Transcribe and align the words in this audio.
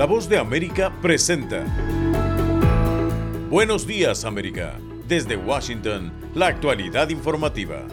La 0.00 0.06
voz 0.06 0.30
de 0.30 0.38
América 0.38 0.90
presenta. 1.02 1.62
Buenos 3.50 3.86
días 3.86 4.24
América. 4.24 4.80
Desde 5.06 5.36
Washington, 5.36 6.10
la 6.34 6.46
actualidad 6.46 7.10
informativa. 7.10 7.86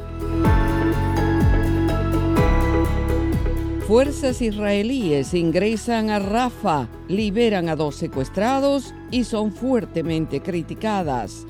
Fuerzas 3.86 4.42
israelíes 4.42 5.34
ingresan 5.34 6.10
a 6.10 6.20
Rafa, 6.20 6.88
liberan 7.10 7.68
a 7.68 7.76
dos 7.76 7.98
secuestrados 7.98 8.94
y 9.12 9.26
son 9.26 9.52
fuertemente 9.52 10.40
criticadas. 10.40 11.46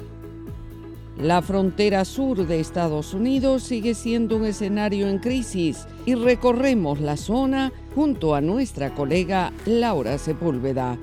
La 1.20 1.44
frontera 1.44 2.04
sur 2.04 2.48
de 2.48 2.60
Estados 2.60 3.14
Unidos 3.14 3.62
sigue 3.62 3.94
siendo 3.94 4.38
un 4.38 4.46
escenario 4.46 5.08
en 5.08 5.20
crisis 5.20 5.86
y 6.08 6.16
recorremos 6.16 7.00
la 7.00 7.16
zona 7.16 7.71
junto 7.98 8.36
a 8.36 8.41
nuestra 8.41 8.93
colega 8.93 9.51
Laura 9.65 10.19
Sepúlveda. 10.19 11.00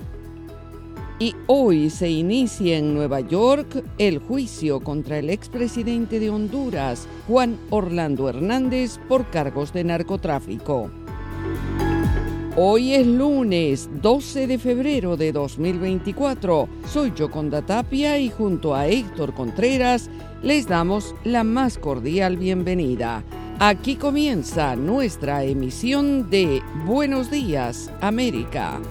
Y 1.19 1.35
hoy 1.45 1.89
se 1.89 2.09
inicia 2.09 2.77
en 2.77 2.93
Nueva 2.93 3.19
York 3.19 3.83
el 3.97 4.19
juicio 4.19 4.79
contra 4.79 5.19
el 5.19 5.29
expresidente 5.29 6.21
de 6.21 6.29
Honduras, 6.29 7.05
Juan 7.27 7.57
Orlando 7.69 8.29
Hernández, 8.29 8.97
por 9.09 9.29
cargos 9.29 9.73
de 9.73 9.83
narcotráfico. 9.83 10.89
Hoy 12.55 12.93
es 12.93 13.05
lunes 13.05 13.89
12 14.01 14.47
de 14.47 14.57
febrero 14.57 15.17
de 15.17 15.33
2024. 15.33 16.69
Soy 16.87 17.11
Yoconda 17.13 17.61
Tapia 17.61 18.17
y 18.19 18.29
junto 18.29 18.73
a 18.73 18.87
Héctor 18.87 19.33
Contreras 19.33 20.09
les 20.41 20.65
damos 20.65 21.13
la 21.25 21.43
más 21.43 21.77
cordial 21.77 22.37
bienvenida. 22.37 23.21
Aquí 23.59 23.95
comienza 23.95 24.75
nuestra 24.75 25.45
emisión 25.45 26.29
de 26.29 26.61
Buenos 26.85 27.31
Días, 27.31 27.89
América. 28.01 28.81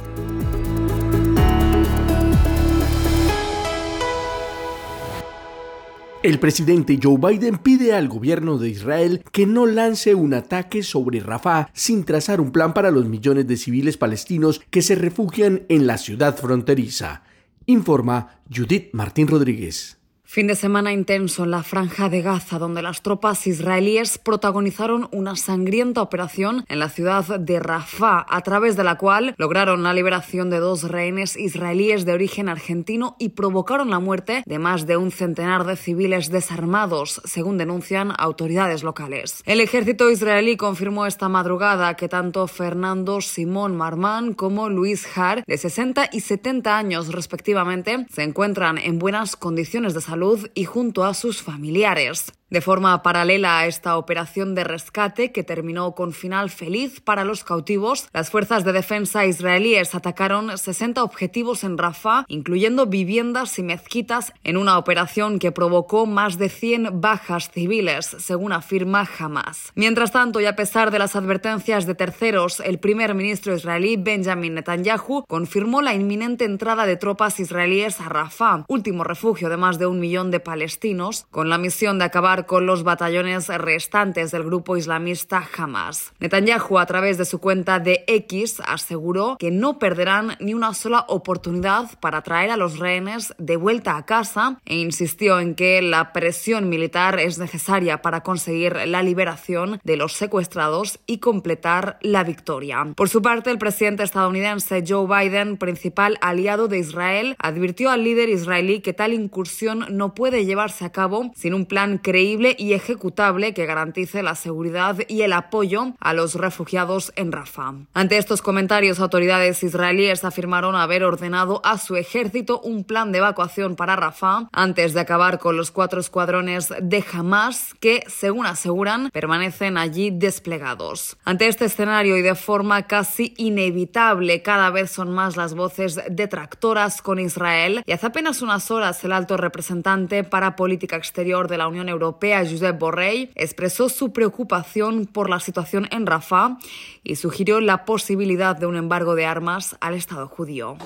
El 6.23 6.39
presidente 6.39 6.99
Joe 7.01 7.19
Biden 7.19 7.59
pide 7.59 7.93
al 7.93 8.09
gobierno 8.09 8.57
de 8.57 8.71
Israel 8.71 9.23
que 9.31 9.45
no 9.45 9.67
lance 9.67 10.15
un 10.15 10.33
ataque 10.33 10.83
sobre 10.83 11.21
Rafah 11.21 11.69
sin 11.75 12.05
trazar 12.05 12.41
un 12.41 12.51
plan 12.51 12.73
para 12.73 12.91
los 12.91 13.05
millones 13.05 13.47
de 13.47 13.59
civiles 13.59 13.99
palestinos 13.99 14.63
que 14.71 14.81
se 14.81 14.95
refugian 14.95 15.67
en 15.69 15.87
la 15.87 15.99
ciudad 15.99 16.39
fronteriza. 16.39 17.23
Informa 17.67 18.41
Judith 18.51 18.89
Martín 18.95 19.29
Rodríguez. 19.29 19.99
Fin 20.35 20.49
de 20.49 20.57
semana 20.57 20.93
intenso 20.93 21.45
en 21.45 21.53
la 21.53 21.63
franja 21.63 22.09
de 22.09 22.21
Gaza, 22.21 22.59
donde 22.59 22.83
las 22.83 23.03
tropas 23.03 23.47
israelíes 23.47 24.19
protagonizaron 24.19 25.09
una 25.13 25.37
sangrienta 25.37 26.03
operación 26.03 26.65
en 26.69 26.81
la 26.81 26.89
ciudad 26.89 27.39
de 27.39 27.61
Rafah, 27.61 28.27
a 28.29 28.41
través 28.41 28.75
de 28.75 28.83
la 28.83 28.99
cual 28.99 29.37
lograron 29.39 29.85
la 29.85 29.95
liberación 29.95 30.51
de 30.51 30.59
dos 30.59 30.83
rehenes 30.91 31.37
israelíes 31.37 32.05
de 32.05 32.15
origen 32.15 32.49
argentino 32.49 33.15
y 33.21 33.29
provocaron 33.29 33.91
la 33.91 34.01
muerte 34.01 34.43
de 34.45 34.59
más 34.59 34.89
de 34.89 34.97
un 34.97 35.13
centenar 35.13 35.67
de 35.67 35.77
civiles 35.77 36.31
desarmados, 36.31 37.21
según 37.25 37.57
denuncian 37.57 38.13
autoridades 38.19 38.83
locales. 38.83 39.41
El 39.47 39.61
ejército 39.61 40.11
israelí 40.11 40.57
confirmó 40.57 41.07
esta 41.07 41.29
madrugada 41.29 41.95
que 41.95 42.09
tanto 42.09 42.49
Fernando 42.49 43.21
Simón 43.21 43.77
Marmán 43.77 44.35
como 44.35 44.69
Luis 44.69 45.07
Har, 45.17 45.45
de 45.47 45.57
60 45.57 46.09
y 46.11 46.23
70 46.23 46.77
años 46.77 47.13
respectivamente, 47.13 48.05
se 48.13 48.25
encuentran 48.25 48.79
en 48.79 48.99
buenas 48.99 49.37
condiciones 49.37 49.95
de 49.95 50.01
salud 50.01 50.24
y 50.55 50.65
junto 50.65 51.05
a 51.05 51.15
sus 51.15 51.43
familiares. 51.43 52.33
De 52.55 52.61
forma 52.61 53.03
paralela 53.03 53.59
a 53.59 53.67
esta 53.67 53.97
operación 53.97 54.55
de 54.55 54.63
rescate 54.63 55.33
que 55.33 55.43
terminó 55.43 55.97
con 55.97 56.13
final 56.13 56.51
feliz 56.51 57.01
para 57.01 57.25
los 57.25 57.43
cautivos, 57.43 58.09
las 58.13 58.31
fuerzas 58.31 58.63
de 58.63 58.73
defensa 58.73 59.27
israelíes 59.27 59.97
atacaron 59.97 60.57
60 60.57 61.03
objetivos 61.03 61.65
en 61.65 61.77
Rafah, 61.77 62.27
incluyendo 62.29 62.87
viviendas 62.87 63.59
y 63.59 63.65
mezquitas, 63.65 64.33
en 64.45 64.57
una 64.57 64.79
operación 64.79 65.41
que 65.41 65.51
provocó 65.51 66.07
más 66.07 66.39
de 66.39 66.49
100 66.49 67.01
bajas 67.01 67.51
civiles, 67.51 68.15
según 68.21 68.53
afirma 68.53 69.05
Hamas. 69.19 69.73
Mientras 69.75 70.13
tanto, 70.13 70.41
y 70.41 70.47
a 70.47 70.55
pesar 70.55 70.93
de 70.93 71.01
las 71.01 71.17
advertencias 71.17 71.87
de 71.87 71.97
terceros, 71.97 72.61
el 72.61 72.79
primer 72.79 73.17
ministro 73.17 73.53
israelí 73.53 73.97
Benjamin 73.97 74.55
Netanyahu 74.55 75.25
confirmó 75.27 75.83
la 75.83 75.95
inminente 75.95 76.45
entrada 76.45 76.87
de 76.87 76.95
tropas 76.95 77.41
israelíes 77.41 78.01
a 78.01 78.09
Rafah, 78.09 78.65
último 78.69 79.03
refugio 79.03 79.49
de 79.49 79.57
más 79.57 79.81
de 79.81 79.87
un 79.87 79.99
millón 79.99 80.31
de 80.31 80.39
palestinos, 80.39 81.27
con 81.33 81.49
la 81.49 81.59
misión 81.59 81.99
de 81.99 82.05
acabar 82.05 82.44
con 82.47 82.67
los 82.67 82.83
batallones 82.83 83.49
restantes 83.49 84.31
del 84.31 84.45
grupo 84.45 84.77
islamista 84.77 85.47
Hamas. 85.57 86.13
Netanyahu, 86.21 86.79
a 86.79 86.87
través 86.87 87.19
de 87.19 87.25
su 87.25 87.39
cuenta 87.39 87.79
de 87.81 88.05
X, 88.07 88.61
aseguró 88.67 89.37
que 89.39 89.51
no 89.51 89.79
perderán 89.79 90.37
ni 90.41 90.55
una 90.55 90.75
sola 90.75 91.05
oportunidad 91.09 91.99
para 92.01 92.23
traer 92.23 92.51
a 92.51 92.57
los 92.57 92.79
rehenes 92.79 93.35
de 93.39 93.57
vuelta 93.57 93.97
a 93.97 94.05
casa 94.07 94.61
e 94.65 94.77
insistió 94.77 95.41
en 95.41 95.55
que 95.55 95.81
la 95.83 96.13
presión 96.13 96.69
militar 96.69 97.21
es 97.21 97.39
necesaria 97.39 98.03
para 98.03 98.23
conseguir 98.23 98.77
la 98.87 99.03
liberación 99.03 99.81
de 99.85 99.97
los 99.97 100.15
secuestrados 100.15 100.99
y 101.07 101.19
completar 101.19 101.99
la 102.01 102.25
victoria. 102.25 102.87
Por 102.97 103.09
su 103.09 103.23
parte, 103.23 103.51
el 103.51 103.59
presidente 103.59 104.03
estadounidense 104.03 104.85
Joe 104.87 105.07
Biden, 105.07 105.57
principal 105.57 106.19
aliado 106.21 106.69
de 106.69 106.79
Israel, 106.79 107.37
advirtió 107.39 107.91
al 107.91 108.05
líder 108.05 108.29
israelí 108.29 108.81
que 108.81 108.93
tal 108.93 109.13
incursión 109.13 109.87
no 109.91 110.15
puede 110.15 110.45
llevarse 110.45 110.85
a 110.85 110.93
cabo 110.93 111.31
sin 111.35 111.55
un 111.55 111.67
plan 111.67 111.99
creíble 111.99 112.24
y 112.25 112.73
ejecutable 112.73 113.53
que 113.53 113.67
garantice 113.67 114.23
la 114.23 114.35
seguridad 114.35 114.99
y 115.09 115.23
el 115.23 115.33
apoyo 115.33 115.93
a 116.01 116.15
los 116.15 116.35
refugiados 116.35 117.13
en 117.17 117.33
Rafah. 117.33 117.75
Ante 117.93 118.17
estos 118.17 118.41
comentarios, 118.41 118.99
autoridades 118.99 119.63
israelíes 119.63 120.25
afirmaron 120.25 120.75
haber 120.75 121.05
ordenado 121.05 121.61
a 121.65 121.79
su 121.79 121.97
ejército 121.97 122.61
un 122.61 122.85
plan 122.85 123.13
de 123.13 123.19
evacuación 123.19 123.77
para 123.77 123.97
Rafah 123.97 124.49
antes 124.53 124.95
de 124.95 125.01
acabar 125.01 125.39
con 125.39 125.57
los 125.57 125.71
cuatro 125.71 126.01
escuadrones 126.01 126.73
de 126.81 127.05
Hamas 127.13 127.75
que, 127.79 128.05
según 128.07 128.47
aseguran, 128.47 129.11
permanecen 129.11 129.77
allí 129.77 130.11
desplegados. 130.11 131.17
Ante 131.25 131.49
este 131.49 131.67
escenario 131.67 132.17
y 132.17 132.23
de 132.23 132.35
forma 132.35 132.87
casi 132.87 133.35
inevitable, 133.37 134.43
cada 134.43 134.71
vez 134.71 134.91
son 134.91 135.11
más 135.11 135.37
las 135.37 135.55
voces 135.55 136.01
detractoras 136.11 137.03
con 137.03 137.19
Israel 137.19 137.83
y 137.87 137.93
hace 137.93 138.07
apenas 138.07 138.41
unas 138.41 138.71
horas 138.71 139.05
el 139.05 139.13
alto 139.13 139.37
representante 139.37 140.25
para 140.25 140.57
política 140.57 140.97
exterior 140.97 141.49
de 141.49 141.59
la 141.59 141.69
Unión 141.69 141.89
Europea 141.89 142.14
Josep 142.21 142.79
Borrell, 142.79 143.31
expresó 143.35 143.89
su 143.89 144.13
preocupación 144.13 145.07
por 145.07 145.31
la 145.31 145.41
situación 145.41 145.89
en 145.91 146.07
Rafah 146.07 146.59
y 147.03 147.17
sugirió 147.17 147.61
la 147.61 147.85
posibilidad 147.85 148.57
de 148.57 148.67
un 148.67 148.77
embargo 148.77 149.15
de 149.15 149.27
armas 149.27 149.77
al 149.81 149.95
Estado 149.95 150.29
judío. 150.29 150.77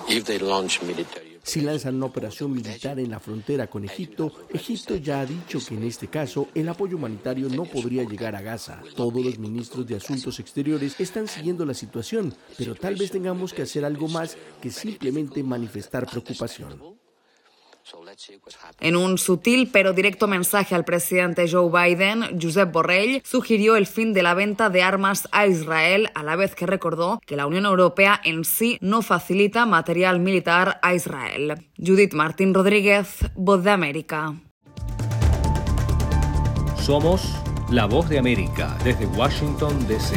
Si 1.48 1.62
lanzan 1.62 1.96
una 1.96 2.04
operación 2.04 2.52
militar 2.52 2.98
en 2.98 3.10
la 3.10 3.20
frontera 3.20 3.68
con 3.68 3.82
Egipto, 3.82 4.30
Egipto 4.52 4.96
ya 4.96 5.20
ha 5.20 5.26
dicho 5.26 5.58
que 5.66 5.76
en 5.76 5.84
este 5.84 6.08
caso 6.08 6.48
el 6.54 6.68
apoyo 6.68 6.98
humanitario 6.98 7.48
no 7.48 7.64
podría 7.64 8.04
llegar 8.04 8.36
a 8.36 8.42
Gaza. 8.42 8.82
Todos 8.94 9.24
los 9.24 9.38
ministros 9.38 9.86
de 9.86 9.96
Asuntos 9.96 10.40
Exteriores 10.40 11.00
están 11.00 11.26
siguiendo 11.26 11.64
la 11.64 11.72
situación, 11.72 12.34
pero 12.58 12.74
tal 12.74 12.96
vez 12.96 13.10
tengamos 13.10 13.54
que 13.54 13.62
hacer 13.62 13.86
algo 13.86 14.08
más 14.08 14.36
que 14.60 14.70
simplemente 14.70 15.42
manifestar 15.42 16.06
preocupación. 16.06 16.97
En 18.80 18.96
un 18.96 19.18
sutil 19.18 19.70
pero 19.72 19.92
directo 19.92 20.26
mensaje 20.26 20.74
al 20.74 20.84
presidente 20.84 21.48
Joe 21.50 21.70
Biden, 21.70 22.38
Josep 22.40 22.72
Borrell 22.72 23.22
sugirió 23.24 23.76
el 23.76 23.86
fin 23.86 24.12
de 24.12 24.22
la 24.22 24.34
venta 24.34 24.70
de 24.70 24.82
armas 24.82 25.28
a 25.32 25.46
Israel, 25.46 26.10
a 26.14 26.22
la 26.22 26.36
vez 26.36 26.54
que 26.54 26.66
recordó 26.66 27.20
que 27.26 27.36
la 27.36 27.46
Unión 27.46 27.66
Europea 27.66 28.20
en 28.24 28.44
sí 28.44 28.78
no 28.80 29.02
facilita 29.02 29.66
material 29.66 30.20
militar 30.20 30.78
a 30.82 30.94
Israel. 30.94 31.68
Judith 31.76 32.14
Martín 32.14 32.54
Rodríguez, 32.54 33.18
Voz 33.34 33.64
de 33.64 33.70
América. 33.70 34.34
Somos 36.80 37.34
la 37.70 37.86
Voz 37.86 38.08
de 38.08 38.18
América 38.18 38.76
desde 38.82 39.06
Washington, 39.06 39.86
D.C. 39.86 40.16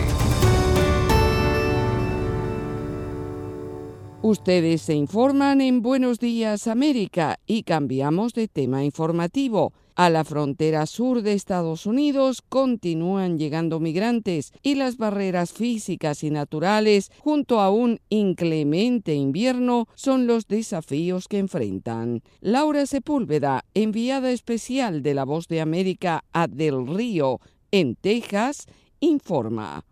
Ustedes 4.24 4.84
se 4.84 4.94
informan 4.94 5.62
en 5.62 5.82
Buenos 5.82 6.20
Días 6.20 6.68
América 6.68 7.40
y 7.48 7.64
cambiamos 7.64 8.34
de 8.34 8.48
tema 8.48 8.84
informativo. 8.84 9.74
A 9.96 10.12
la 10.12 10.24
frontera 10.24 10.86
sur 10.86 11.24
de 11.24 11.34
Estados 11.34 11.88
Unidos 11.88 12.44
continúan 12.48 13.40
llegando 13.40 13.80
migrantes 13.80 14.54
y 14.62 14.76
las 14.76 14.98
barreras 14.98 15.54
físicas 15.54 16.24
y 16.24 16.30
naturales 16.30 17.12
junto 17.18 17.62
a 17.62 17.72
un 17.72 18.00
inclemente 18.10 19.16
invierno 19.16 19.88
son 19.96 20.28
los 20.28 20.48
desafíos 20.48 21.28
que 21.28 21.40
enfrentan. 21.40 22.22
Laura 22.42 22.86
Sepúlveda, 22.86 23.66
enviada 23.74 24.30
especial 24.30 25.02
de 25.02 25.16
la 25.16 25.26
Voz 25.26 25.48
de 25.48 25.62
América 25.62 26.26
a 26.32 26.46
Del 26.48 26.86
Río, 26.86 27.40
en 27.72 27.96
Texas, 27.96 28.68
informa. 29.00 29.84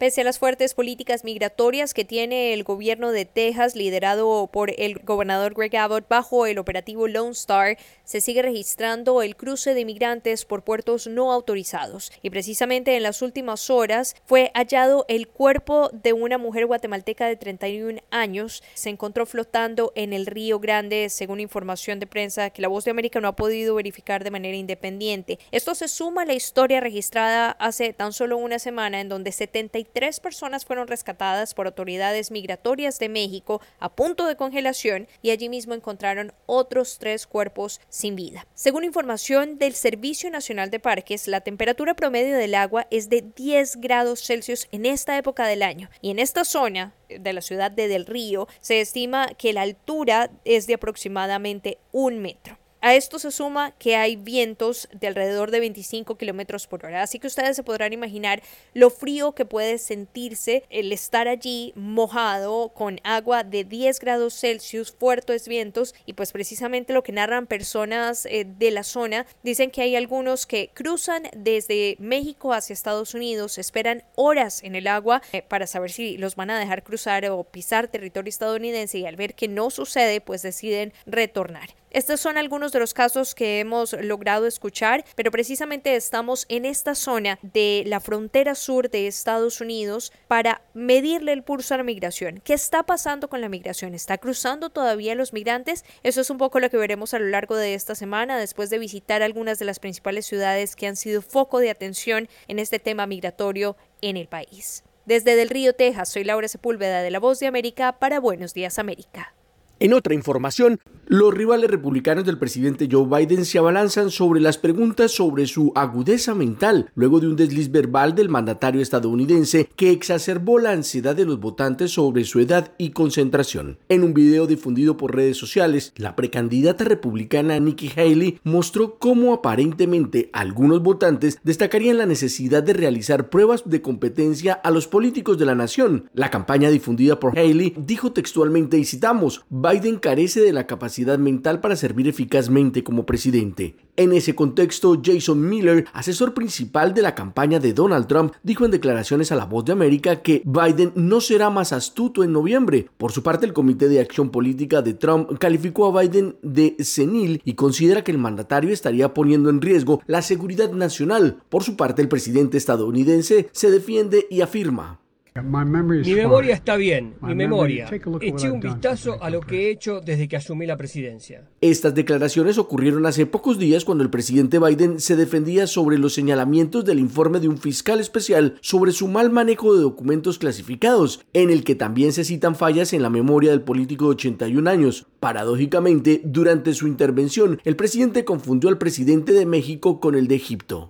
Pese 0.00 0.22
a 0.22 0.24
las 0.24 0.38
fuertes 0.38 0.72
políticas 0.72 1.24
migratorias 1.24 1.92
que 1.92 2.06
tiene 2.06 2.54
el 2.54 2.64
gobierno 2.64 3.12
de 3.12 3.26
Texas, 3.26 3.76
liderado 3.76 4.48
por 4.50 4.72
el 4.78 4.98
gobernador 5.00 5.52
Greg 5.52 5.76
Abbott 5.76 6.08
bajo 6.08 6.46
el 6.46 6.58
operativo 6.58 7.06
Lone 7.06 7.32
Star, 7.32 7.76
se 8.04 8.22
sigue 8.22 8.40
registrando 8.40 9.20
el 9.20 9.36
cruce 9.36 9.74
de 9.74 9.84
migrantes 9.84 10.46
por 10.46 10.62
puertos 10.64 11.06
no 11.06 11.30
autorizados. 11.30 12.12
Y 12.22 12.30
precisamente 12.30 12.96
en 12.96 13.02
las 13.02 13.20
últimas 13.20 13.68
horas 13.68 14.16
fue 14.24 14.50
hallado 14.54 15.04
el 15.08 15.28
cuerpo 15.28 15.90
de 15.92 16.14
una 16.14 16.38
mujer 16.38 16.64
guatemalteca 16.64 17.26
de 17.26 17.36
31 17.36 18.00
años. 18.10 18.62
Se 18.72 18.88
encontró 18.88 19.26
flotando 19.26 19.92
en 19.96 20.14
el 20.14 20.24
Río 20.24 20.60
Grande, 20.60 21.10
según 21.10 21.40
información 21.40 22.00
de 22.00 22.06
prensa 22.06 22.48
que 22.48 22.62
la 22.62 22.68
Voz 22.68 22.86
de 22.86 22.90
América 22.90 23.20
no 23.20 23.28
ha 23.28 23.36
podido 23.36 23.74
verificar 23.74 24.24
de 24.24 24.30
manera 24.30 24.56
independiente. 24.56 25.38
Esto 25.52 25.74
se 25.74 25.88
suma 25.88 26.22
a 26.22 26.24
la 26.24 26.32
historia 26.32 26.80
registrada 26.80 27.50
hace 27.50 27.92
tan 27.92 28.14
solo 28.14 28.38
una 28.38 28.58
semana 28.58 29.02
en 29.02 29.10
donde 29.10 29.30
73 29.30 29.89
tres 29.92 30.20
personas 30.20 30.64
fueron 30.64 30.88
rescatadas 30.88 31.54
por 31.54 31.66
autoridades 31.66 32.30
migratorias 32.30 32.98
de 32.98 33.08
México 33.08 33.60
a 33.78 33.90
punto 33.90 34.26
de 34.26 34.36
congelación 34.36 35.08
y 35.22 35.30
allí 35.30 35.48
mismo 35.48 35.74
encontraron 35.74 36.32
otros 36.46 36.98
tres 36.98 37.26
cuerpos 37.26 37.80
sin 37.88 38.16
vida. 38.16 38.46
Según 38.54 38.84
información 38.84 39.58
del 39.58 39.74
Servicio 39.74 40.30
Nacional 40.30 40.70
de 40.70 40.80
Parques, 40.80 41.28
la 41.28 41.40
temperatura 41.40 41.94
promedio 41.94 42.36
del 42.36 42.54
agua 42.54 42.86
es 42.90 43.08
de 43.08 43.22
10 43.22 43.76
grados 43.76 44.22
Celsius 44.24 44.68
en 44.72 44.86
esta 44.86 45.16
época 45.18 45.46
del 45.46 45.62
año 45.62 45.90
y 46.00 46.10
en 46.10 46.18
esta 46.18 46.44
zona 46.44 46.94
de 47.08 47.32
la 47.32 47.40
ciudad 47.40 47.70
de 47.70 47.88
Del 47.88 48.06
Río 48.06 48.46
se 48.60 48.80
estima 48.80 49.28
que 49.38 49.52
la 49.52 49.62
altura 49.62 50.30
es 50.44 50.66
de 50.66 50.74
aproximadamente 50.74 51.78
un 51.92 52.20
metro. 52.20 52.59
A 52.82 52.94
esto 52.94 53.18
se 53.18 53.30
suma 53.30 53.72
que 53.72 53.96
hay 53.96 54.16
vientos 54.16 54.88
de 54.92 55.06
alrededor 55.06 55.50
de 55.50 55.60
25 55.60 56.16
kilómetros 56.16 56.66
por 56.66 56.86
hora, 56.86 57.02
así 57.02 57.18
que 57.18 57.26
ustedes 57.26 57.54
se 57.54 57.62
podrán 57.62 57.92
imaginar 57.92 58.42
lo 58.72 58.88
frío 58.88 59.32
que 59.32 59.44
puede 59.44 59.76
sentirse 59.76 60.64
el 60.70 60.90
estar 60.90 61.28
allí 61.28 61.74
mojado 61.76 62.70
con 62.70 62.98
agua 63.04 63.44
de 63.44 63.64
10 63.64 64.00
grados 64.00 64.32
Celsius, 64.32 64.92
fuertes 64.92 65.46
vientos, 65.46 65.94
y 66.06 66.14
pues 66.14 66.32
precisamente 66.32 66.94
lo 66.94 67.02
que 67.02 67.12
narran 67.12 67.46
personas 67.46 68.24
eh, 68.24 68.46
de 68.46 68.70
la 68.70 68.82
zona 68.82 69.26
dicen 69.42 69.70
que 69.70 69.82
hay 69.82 69.94
algunos 69.94 70.46
que 70.46 70.70
cruzan 70.72 71.24
desde 71.36 71.96
México 71.98 72.54
hacia 72.54 72.72
Estados 72.72 73.12
Unidos, 73.12 73.58
esperan 73.58 74.04
horas 74.14 74.62
en 74.62 74.74
el 74.74 74.86
agua 74.86 75.20
eh, 75.32 75.42
para 75.42 75.66
saber 75.66 75.90
si 75.90 76.16
los 76.16 76.34
van 76.34 76.48
a 76.48 76.58
dejar 76.58 76.82
cruzar 76.82 77.26
o 77.26 77.44
pisar 77.44 77.88
territorio 77.88 78.30
estadounidense. 78.30 78.98
Y 78.98 79.06
al 79.06 79.16
ver 79.16 79.34
que 79.34 79.48
no 79.48 79.68
sucede, 79.68 80.22
pues 80.22 80.40
deciden 80.40 80.94
retornar. 81.04 81.68
Estos 81.90 82.20
son 82.20 82.38
algunos 82.38 82.70
de 82.70 82.78
los 82.78 82.94
casos 82.94 83.34
que 83.34 83.58
hemos 83.58 83.94
logrado 83.94 84.46
escuchar, 84.46 85.04
pero 85.16 85.32
precisamente 85.32 85.96
estamos 85.96 86.46
en 86.48 86.64
esta 86.64 86.94
zona 86.94 87.40
de 87.42 87.82
la 87.84 87.98
frontera 87.98 88.54
sur 88.54 88.90
de 88.90 89.08
Estados 89.08 89.60
Unidos 89.60 90.12
para 90.28 90.62
medirle 90.72 91.32
el 91.32 91.42
pulso 91.42 91.74
a 91.74 91.78
la 91.78 91.82
migración. 91.82 92.40
¿Qué 92.44 92.54
está 92.54 92.84
pasando 92.84 93.28
con 93.28 93.40
la 93.40 93.48
migración? 93.48 93.94
¿Está 93.94 94.18
cruzando 94.18 94.70
todavía 94.70 95.16
los 95.16 95.32
migrantes? 95.32 95.84
Eso 96.04 96.20
es 96.20 96.30
un 96.30 96.38
poco 96.38 96.60
lo 96.60 96.70
que 96.70 96.76
veremos 96.76 97.12
a 97.12 97.18
lo 97.18 97.26
largo 97.26 97.56
de 97.56 97.74
esta 97.74 97.96
semana 97.96 98.38
después 98.38 98.70
de 98.70 98.78
visitar 98.78 99.22
algunas 99.22 99.58
de 99.58 99.64
las 99.64 99.80
principales 99.80 100.26
ciudades 100.26 100.76
que 100.76 100.86
han 100.86 100.94
sido 100.94 101.22
foco 101.22 101.58
de 101.58 101.70
atención 101.70 102.28
en 102.46 102.60
este 102.60 102.78
tema 102.78 103.08
migratorio 103.08 103.76
en 104.00 104.16
el 104.16 104.28
país. 104.28 104.84
Desde 105.06 105.34
Del 105.34 105.48
Río, 105.48 105.72
Texas, 105.72 106.10
soy 106.10 106.22
Laura 106.22 106.46
Sepúlveda 106.46 107.02
de 107.02 107.10
La 107.10 107.18
Voz 107.18 107.40
de 107.40 107.48
América 107.48 107.98
para 107.98 108.20
Buenos 108.20 108.54
Días 108.54 108.78
América. 108.78 109.34
En 109.80 109.94
otra 109.94 110.14
información, 110.14 110.78
los 111.10 111.34
rivales 111.34 111.68
republicanos 111.68 112.24
del 112.24 112.38
presidente 112.38 112.88
Joe 112.88 113.04
Biden 113.04 113.44
se 113.44 113.58
abalanzan 113.58 114.12
sobre 114.12 114.40
las 114.40 114.58
preguntas 114.58 115.10
sobre 115.10 115.48
su 115.48 115.72
agudeza 115.74 116.36
mental 116.36 116.88
luego 116.94 117.18
de 117.18 117.26
un 117.26 117.34
desliz 117.34 117.72
verbal 117.72 118.14
del 118.14 118.28
mandatario 118.28 118.80
estadounidense 118.80 119.68
que 119.74 119.90
exacerbó 119.90 120.60
la 120.60 120.70
ansiedad 120.70 121.16
de 121.16 121.24
los 121.24 121.40
votantes 121.40 121.90
sobre 121.90 122.22
su 122.22 122.38
edad 122.38 122.74
y 122.78 122.90
concentración. 122.90 123.78
En 123.88 124.04
un 124.04 124.14
video 124.14 124.46
difundido 124.46 124.96
por 124.96 125.16
redes 125.16 125.36
sociales, 125.36 125.92
la 125.96 126.14
precandidata 126.14 126.84
republicana 126.84 127.58
Nikki 127.58 127.90
Haley 127.96 128.38
mostró 128.44 129.00
cómo 129.00 129.34
aparentemente 129.34 130.30
algunos 130.32 130.80
votantes 130.80 131.40
destacarían 131.42 131.98
la 131.98 132.06
necesidad 132.06 132.62
de 132.62 132.72
realizar 132.72 133.30
pruebas 133.30 133.68
de 133.68 133.82
competencia 133.82 134.52
a 134.52 134.70
los 134.70 134.86
políticos 134.86 135.38
de 135.38 135.46
la 135.46 135.56
nación. 135.56 136.08
La 136.14 136.30
campaña 136.30 136.70
difundida 136.70 137.18
por 137.18 137.36
Haley 137.36 137.74
dijo 137.76 138.12
textualmente 138.12 138.78
y 138.78 138.84
citamos, 138.84 139.44
Biden 139.50 139.96
carece 139.96 140.40
de 140.40 140.52
la 140.52 140.68
capacidad 140.68 140.99
mental 141.18 141.60
para 141.60 141.76
servir 141.76 142.08
eficazmente 142.08 142.84
como 142.84 143.06
presidente. 143.06 143.76
En 143.96 144.12
ese 144.12 144.34
contexto, 144.34 145.00
Jason 145.04 145.46
Miller, 145.46 145.84
asesor 145.92 146.32
principal 146.32 146.94
de 146.94 147.02
la 147.02 147.14
campaña 147.14 147.58
de 147.58 147.72
Donald 147.72 148.06
Trump, 148.06 148.32
dijo 148.42 148.64
en 148.64 148.70
declaraciones 148.70 149.30
a 149.30 149.36
La 149.36 149.44
Voz 149.44 149.64
de 149.64 149.72
América 149.72 150.22
que 150.22 150.42
Biden 150.44 150.92
no 150.94 151.20
será 151.20 151.50
más 151.50 151.72
astuto 151.72 152.24
en 152.24 152.32
noviembre. 152.32 152.88
Por 152.96 153.12
su 153.12 153.22
parte, 153.22 153.46
el 153.46 153.52
Comité 153.52 153.88
de 153.88 154.00
Acción 154.00 154.30
Política 154.30 154.80
de 154.80 154.94
Trump 154.94 155.38
calificó 155.38 155.86
a 155.86 156.00
Biden 156.00 156.36
de 156.42 156.76
senil 156.80 157.42
y 157.44 157.54
considera 157.54 158.02
que 158.02 158.12
el 158.12 158.18
mandatario 158.18 158.72
estaría 158.72 159.12
poniendo 159.12 159.50
en 159.50 159.60
riesgo 159.60 160.02
la 160.06 160.22
seguridad 160.22 160.72
nacional. 160.72 161.42
Por 161.48 161.62
su 161.62 161.76
parte, 161.76 162.00
el 162.00 162.08
presidente 162.08 162.56
estadounidense 162.56 163.48
se 163.52 163.70
defiende 163.70 164.26
y 164.30 164.40
afirma. 164.40 165.00
Mi 165.42 166.14
memoria 166.14 166.54
está 166.54 166.76
bien, 166.76 167.14
mi 167.20 167.34
memoria. 167.34 167.88
Eché 168.20 168.50
un 168.50 168.60
vistazo 168.60 169.22
a 169.22 169.30
lo 169.30 169.40
que 169.40 169.66
he 169.66 169.70
hecho 169.70 170.00
desde 170.00 170.28
que 170.28 170.36
asumí 170.36 170.66
la 170.66 170.76
presidencia. 170.76 171.48
Estas 171.60 171.94
declaraciones 171.94 172.58
ocurrieron 172.58 173.06
hace 173.06 173.26
pocos 173.26 173.58
días 173.58 173.84
cuando 173.84 174.04
el 174.04 174.10
presidente 174.10 174.58
Biden 174.58 175.00
se 175.00 175.16
defendía 175.16 175.66
sobre 175.66 175.98
los 175.98 176.14
señalamientos 176.14 176.84
del 176.84 176.98
informe 176.98 177.40
de 177.40 177.48
un 177.48 177.58
fiscal 177.58 178.00
especial 178.00 178.56
sobre 178.60 178.92
su 178.92 179.08
mal 179.08 179.30
manejo 179.30 179.74
de 179.74 179.82
documentos 179.82 180.38
clasificados, 180.38 181.24
en 181.32 181.50
el 181.50 181.64
que 181.64 181.74
también 181.74 182.12
se 182.12 182.24
citan 182.24 182.54
fallas 182.54 182.92
en 182.92 183.02
la 183.02 183.10
memoria 183.10 183.50
del 183.50 183.62
político 183.62 184.06
de 184.06 184.10
81 184.12 184.68
años. 184.68 185.06
Paradójicamente, 185.20 186.20
durante 186.24 186.74
su 186.74 186.86
intervención, 186.86 187.60
el 187.64 187.76
presidente 187.76 188.24
confundió 188.24 188.68
al 188.70 188.78
presidente 188.78 189.32
de 189.32 189.46
México 189.46 190.00
con 190.00 190.14
el 190.14 190.28
de 190.28 190.36
Egipto. 190.36 190.88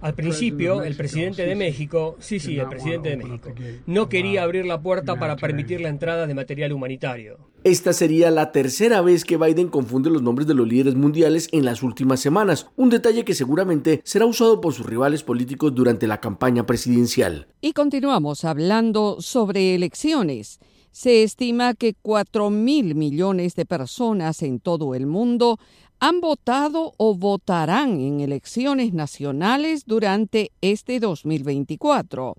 Al 0.00 0.14
principio, 0.14 0.82
el 0.82 0.96
presidente 0.96 1.44
de 1.44 1.54
México, 1.54 2.16
sí, 2.20 2.40
sí, 2.40 2.58
el 2.58 2.68
presidente 2.68 3.10
de 3.10 3.16
México, 3.16 3.52
no 3.86 4.08
quería 4.08 4.42
abrir 4.42 4.64
la 4.64 4.80
puerta 4.80 5.16
para 5.16 5.36
permitir 5.36 5.80
la 5.80 5.88
entrada 5.88 6.26
de 6.26 6.34
material 6.34 6.72
humanitario. 6.72 7.38
Esta 7.62 7.92
sería 7.92 8.30
la 8.30 8.52
tercera 8.52 9.02
vez 9.02 9.26
que 9.26 9.36
Biden 9.36 9.68
confunde 9.68 10.08
los 10.08 10.22
nombres 10.22 10.48
de 10.48 10.54
los 10.54 10.66
líderes 10.66 10.94
mundiales 10.94 11.48
en 11.52 11.66
las 11.66 11.82
últimas 11.82 12.20
semanas, 12.20 12.68
un 12.76 12.88
detalle 12.88 13.24
que 13.24 13.34
seguramente 13.34 14.00
será 14.04 14.24
usado 14.24 14.62
por 14.62 14.72
sus 14.72 14.86
rivales 14.86 15.22
políticos 15.22 15.74
durante 15.74 16.06
la 16.06 16.20
campaña 16.20 16.64
presidencial. 16.64 17.48
Y 17.60 17.74
continuamos 17.74 18.44
hablando 18.44 19.20
sobre 19.20 19.74
elecciones. 19.74 20.58
Se 20.90 21.22
estima 21.22 21.74
que 21.74 21.94
4 22.00 22.50
mil 22.50 22.94
millones 22.94 23.54
de 23.54 23.66
personas 23.66 24.42
en 24.42 24.58
todo 24.58 24.94
el 24.94 25.06
mundo 25.06 25.58
han 26.00 26.20
votado 26.22 26.94
o 26.96 27.14
votarán 27.14 28.00
en 28.00 28.20
elecciones 28.20 28.94
nacionales 28.94 29.84
durante 29.84 30.50
este 30.62 30.98
2024. 30.98 32.36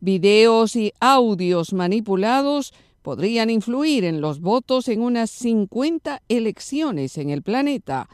Videos 0.00 0.76
y 0.76 0.92
audios 1.00 1.72
manipulados 1.72 2.72
podrían 3.02 3.50
influir 3.50 4.04
en 4.04 4.20
los 4.20 4.40
votos 4.40 4.88
en 4.88 5.02
unas 5.02 5.30
50 5.30 6.22
elecciones 6.28 7.18
en 7.18 7.30
el 7.30 7.42
planeta. 7.42 8.08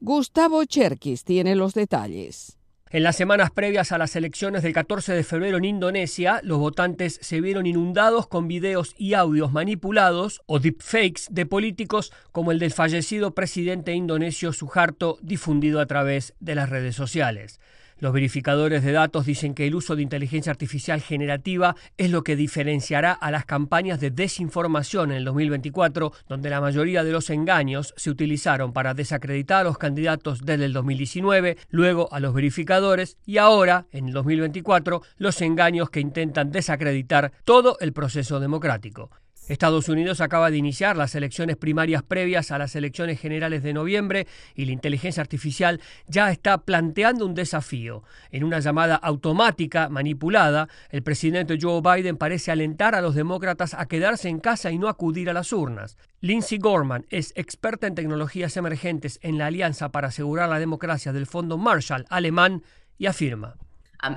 Gustavo 0.00 0.64
Cherkis 0.64 1.24
tiene 1.24 1.54
los 1.54 1.74
detalles. 1.74 2.59
En 2.92 3.04
las 3.04 3.14
semanas 3.14 3.52
previas 3.52 3.92
a 3.92 3.98
las 3.98 4.16
elecciones 4.16 4.64
del 4.64 4.72
14 4.72 5.12
de 5.12 5.22
febrero 5.22 5.58
en 5.58 5.64
Indonesia, 5.64 6.40
los 6.42 6.58
votantes 6.58 7.20
se 7.22 7.40
vieron 7.40 7.64
inundados 7.66 8.26
con 8.26 8.48
videos 8.48 8.96
y 8.98 9.14
audios 9.14 9.52
manipulados 9.52 10.42
o 10.46 10.58
deepfakes 10.58 11.26
de 11.30 11.46
políticos 11.46 12.12
como 12.32 12.50
el 12.50 12.58
del 12.58 12.72
fallecido 12.72 13.32
presidente 13.32 13.92
indonesio 13.92 14.52
Suharto 14.52 15.18
difundido 15.22 15.78
a 15.78 15.86
través 15.86 16.34
de 16.40 16.56
las 16.56 16.68
redes 16.68 16.96
sociales. 16.96 17.60
Los 18.00 18.14
verificadores 18.14 18.82
de 18.82 18.92
datos 18.92 19.26
dicen 19.26 19.52
que 19.52 19.66
el 19.66 19.74
uso 19.74 19.94
de 19.94 20.00
inteligencia 20.00 20.50
artificial 20.50 21.02
generativa 21.02 21.76
es 21.98 22.10
lo 22.10 22.24
que 22.24 22.34
diferenciará 22.34 23.12
a 23.12 23.30
las 23.30 23.44
campañas 23.44 24.00
de 24.00 24.10
desinformación 24.10 25.10
en 25.10 25.18
el 25.18 25.24
2024, 25.26 26.10
donde 26.26 26.48
la 26.48 26.62
mayoría 26.62 27.04
de 27.04 27.12
los 27.12 27.28
engaños 27.28 27.92
se 27.98 28.08
utilizaron 28.08 28.72
para 28.72 28.94
desacreditar 28.94 29.60
a 29.60 29.64
los 29.64 29.76
candidatos 29.76 30.40
desde 30.46 30.64
el 30.64 30.72
2019, 30.72 31.58
luego 31.68 32.10
a 32.10 32.20
los 32.20 32.32
verificadores 32.32 33.18
y 33.26 33.36
ahora, 33.36 33.84
en 33.92 34.08
el 34.08 34.14
2024, 34.14 35.02
los 35.18 35.42
engaños 35.42 35.90
que 35.90 36.00
intentan 36.00 36.50
desacreditar 36.50 37.32
todo 37.44 37.76
el 37.80 37.92
proceso 37.92 38.40
democrático. 38.40 39.10
Estados 39.50 39.88
Unidos 39.88 40.20
acaba 40.20 40.48
de 40.48 40.58
iniciar 40.58 40.96
las 40.96 41.16
elecciones 41.16 41.56
primarias 41.56 42.04
previas 42.04 42.52
a 42.52 42.58
las 42.58 42.76
elecciones 42.76 43.18
generales 43.18 43.64
de 43.64 43.72
noviembre 43.72 44.28
y 44.54 44.64
la 44.64 44.70
inteligencia 44.70 45.20
artificial 45.20 45.80
ya 46.06 46.30
está 46.30 46.58
planteando 46.58 47.26
un 47.26 47.34
desafío. 47.34 48.04
En 48.30 48.44
una 48.44 48.60
llamada 48.60 48.94
automática 48.94 49.88
manipulada, 49.88 50.68
el 50.90 51.02
presidente 51.02 51.58
Joe 51.60 51.82
Biden 51.82 52.16
parece 52.16 52.52
alentar 52.52 52.94
a 52.94 53.00
los 53.00 53.16
demócratas 53.16 53.74
a 53.74 53.86
quedarse 53.86 54.28
en 54.28 54.38
casa 54.38 54.70
y 54.70 54.78
no 54.78 54.88
acudir 54.88 55.28
a 55.28 55.32
las 55.32 55.52
urnas. 55.52 55.98
Lindsey 56.20 56.58
Gorman 56.58 57.06
es 57.10 57.32
experta 57.34 57.88
en 57.88 57.96
tecnologías 57.96 58.56
emergentes 58.56 59.18
en 59.20 59.36
la 59.36 59.46
Alianza 59.46 59.90
para 59.90 60.08
asegurar 60.08 60.48
la 60.48 60.60
democracia 60.60 61.12
del 61.12 61.26
Fondo 61.26 61.58
Marshall 61.58 62.06
alemán 62.08 62.62
y 62.98 63.06
afirma. 63.06 63.56
Um, 64.02 64.14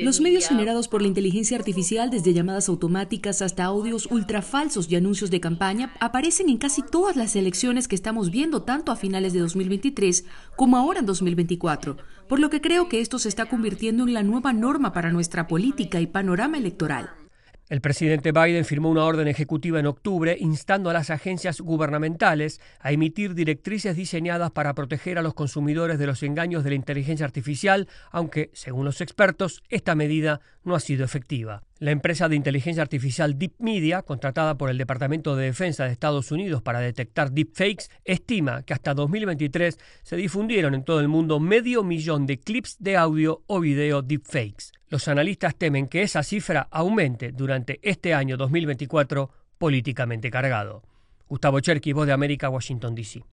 Los 0.00 0.20
medios 0.20 0.46
generados 0.46 0.86
por 0.86 1.02
la 1.02 1.08
inteligencia 1.08 1.56
artificial, 1.56 2.10
desde 2.10 2.32
llamadas 2.32 2.68
automáticas 2.68 3.42
hasta 3.42 3.64
audios 3.64 4.06
ultrafalsos 4.06 4.90
y 4.90 4.94
anuncios 4.94 5.30
de 5.30 5.40
campaña, 5.40 5.92
aparecen 6.00 6.48
en 6.48 6.58
casi 6.58 6.82
todas 6.82 7.16
las 7.16 7.34
elecciones 7.34 7.88
que 7.88 7.96
estamos 7.96 8.30
viendo 8.30 8.62
tanto 8.62 8.92
a 8.92 8.96
finales 8.96 9.32
de 9.32 9.40
2023 9.40 10.24
como 10.56 10.76
ahora 10.76 11.00
en 11.00 11.06
2024, 11.06 11.96
por 12.28 12.38
lo 12.38 12.50
que 12.50 12.60
creo 12.60 12.88
que 12.88 13.00
esto 13.00 13.18
se 13.18 13.28
está 13.28 13.46
convirtiendo 13.46 14.04
en 14.04 14.14
la 14.14 14.22
nueva 14.22 14.52
norma 14.52 14.92
para 14.92 15.10
nuestra 15.10 15.48
política 15.48 16.00
y 16.00 16.06
panorama 16.06 16.56
electoral. 16.56 17.23
El 17.70 17.80
presidente 17.80 18.30
Biden 18.30 18.66
firmó 18.66 18.90
una 18.90 19.04
orden 19.04 19.26
ejecutiva 19.26 19.80
en 19.80 19.86
octubre 19.86 20.36
instando 20.38 20.90
a 20.90 20.92
las 20.92 21.08
agencias 21.08 21.62
gubernamentales 21.62 22.60
a 22.78 22.92
emitir 22.92 23.34
directrices 23.34 23.96
diseñadas 23.96 24.50
para 24.50 24.74
proteger 24.74 25.16
a 25.18 25.22
los 25.22 25.32
consumidores 25.32 25.98
de 25.98 26.06
los 26.06 26.22
engaños 26.22 26.62
de 26.62 26.70
la 26.70 26.76
inteligencia 26.76 27.24
artificial, 27.24 27.88
aunque, 28.10 28.50
según 28.52 28.84
los 28.84 29.00
expertos, 29.00 29.62
esta 29.70 29.94
medida 29.94 30.42
no 30.62 30.74
ha 30.74 30.80
sido 30.80 31.06
efectiva. 31.06 31.62
La 31.84 31.90
empresa 31.90 32.30
de 32.30 32.36
inteligencia 32.36 32.82
artificial 32.82 33.38
Deep 33.38 33.56
Media, 33.58 34.00
contratada 34.00 34.56
por 34.56 34.70
el 34.70 34.78
Departamento 34.78 35.36
de 35.36 35.44
Defensa 35.44 35.84
de 35.84 35.92
Estados 35.92 36.32
Unidos 36.32 36.62
para 36.62 36.80
detectar 36.80 37.30
deepfakes, 37.30 37.90
estima 38.06 38.62
que 38.62 38.72
hasta 38.72 38.94
2023 38.94 39.78
se 40.02 40.16
difundieron 40.16 40.74
en 40.74 40.82
todo 40.82 41.00
el 41.00 41.08
mundo 41.08 41.40
medio 41.40 41.84
millón 41.84 42.24
de 42.24 42.40
clips 42.40 42.78
de 42.78 42.96
audio 42.96 43.42
o 43.48 43.60
video 43.60 44.00
deepfakes. 44.00 44.72
Los 44.88 45.08
analistas 45.08 45.56
temen 45.56 45.86
que 45.86 46.00
esa 46.00 46.22
cifra 46.22 46.68
aumente 46.70 47.32
durante 47.32 47.80
este 47.82 48.14
año 48.14 48.38
2024 48.38 49.28
políticamente 49.58 50.30
cargado. 50.30 50.84
Gustavo 51.28 51.60
Cherky, 51.60 51.92
Voz 51.92 52.06
de 52.06 52.14
América, 52.14 52.48
Washington, 52.48 52.94
D.C. 52.94 53.26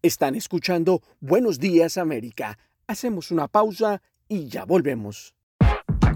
Están 0.00 0.36
escuchando 0.36 1.02
Buenos 1.18 1.58
Días 1.58 1.98
América. 1.98 2.56
Hacemos 2.86 3.32
una 3.32 3.48
pausa 3.48 4.00
y 4.28 4.46
ya 4.46 4.64
volvemos. 4.64 5.34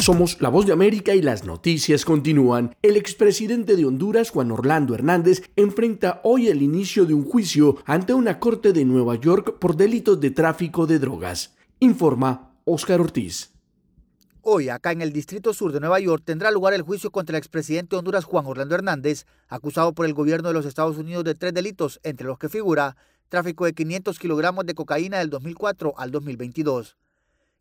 Somos 0.00 0.40
La 0.40 0.48
Voz 0.48 0.64
de 0.64 0.72
América 0.72 1.14
y 1.14 1.20
las 1.20 1.44
noticias 1.44 2.06
continúan. 2.06 2.74
El 2.80 2.96
expresidente 2.96 3.76
de 3.76 3.84
Honduras, 3.84 4.30
Juan 4.30 4.50
Orlando 4.50 4.94
Hernández, 4.94 5.42
enfrenta 5.56 6.22
hoy 6.24 6.48
el 6.48 6.62
inicio 6.62 7.04
de 7.04 7.12
un 7.12 7.26
juicio 7.26 7.76
ante 7.84 8.14
una 8.14 8.38
corte 8.40 8.72
de 8.72 8.86
Nueva 8.86 9.16
York 9.16 9.58
por 9.58 9.76
delitos 9.76 10.18
de 10.18 10.30
tráfico 10.30 10.86
de 10.86 10.98
drogas. 10.98 11.54
Informa 11.80 12.54
Oscar 12.64 12.98
Ortiz. 12.98 13.52
Hoy, 14.40 14.70
acá 14.70 14.92
en 14.92 15.02
el 15.02 15.12
Distrito 15.12 15.52
Sur 15.52 15.70
de 15.70 15.80
Nueva 15.80 16.00
York, 16.00 16.22
tendrá 16.24 16.50
lugar 16.50 16.72
el 16.72 16.80
juicio 16.80 17.10
contra 17.10 17.36
el 17.36 17.40
expresidente 17.40 17.94
de 17.94 17.98
Honduras, 17.98 18.24
Juan 18.24 18.46
Orlando 18.46 18.74
Hernández, 18.74 19.26
acusado 19.48 19.92
por 19.92 20.06
el 20.06 20.14
gobierno 20.14 20.48
de 20.48 20.54
los 20.54 20.64
Estados 20.64 20.96
Unidos 20.96 21.24
de 21.24 21.34
tres 21.34 21.52
delitos, 21.52 22.00
entre 22.04 22.26
los 22.26 22.38
que 22.38 22.48
figura 22.48 22.96
tráfico 23.28 23.66
de 23.66 23.74
500 23.74 24.18
kilogramos 24.18 24.64
de 24.64 24.74
cocaína 24.74 25.18
del 25.18 25.28
2004 25.28 25.92
al 25.98 26.10
2022 26.10 26.96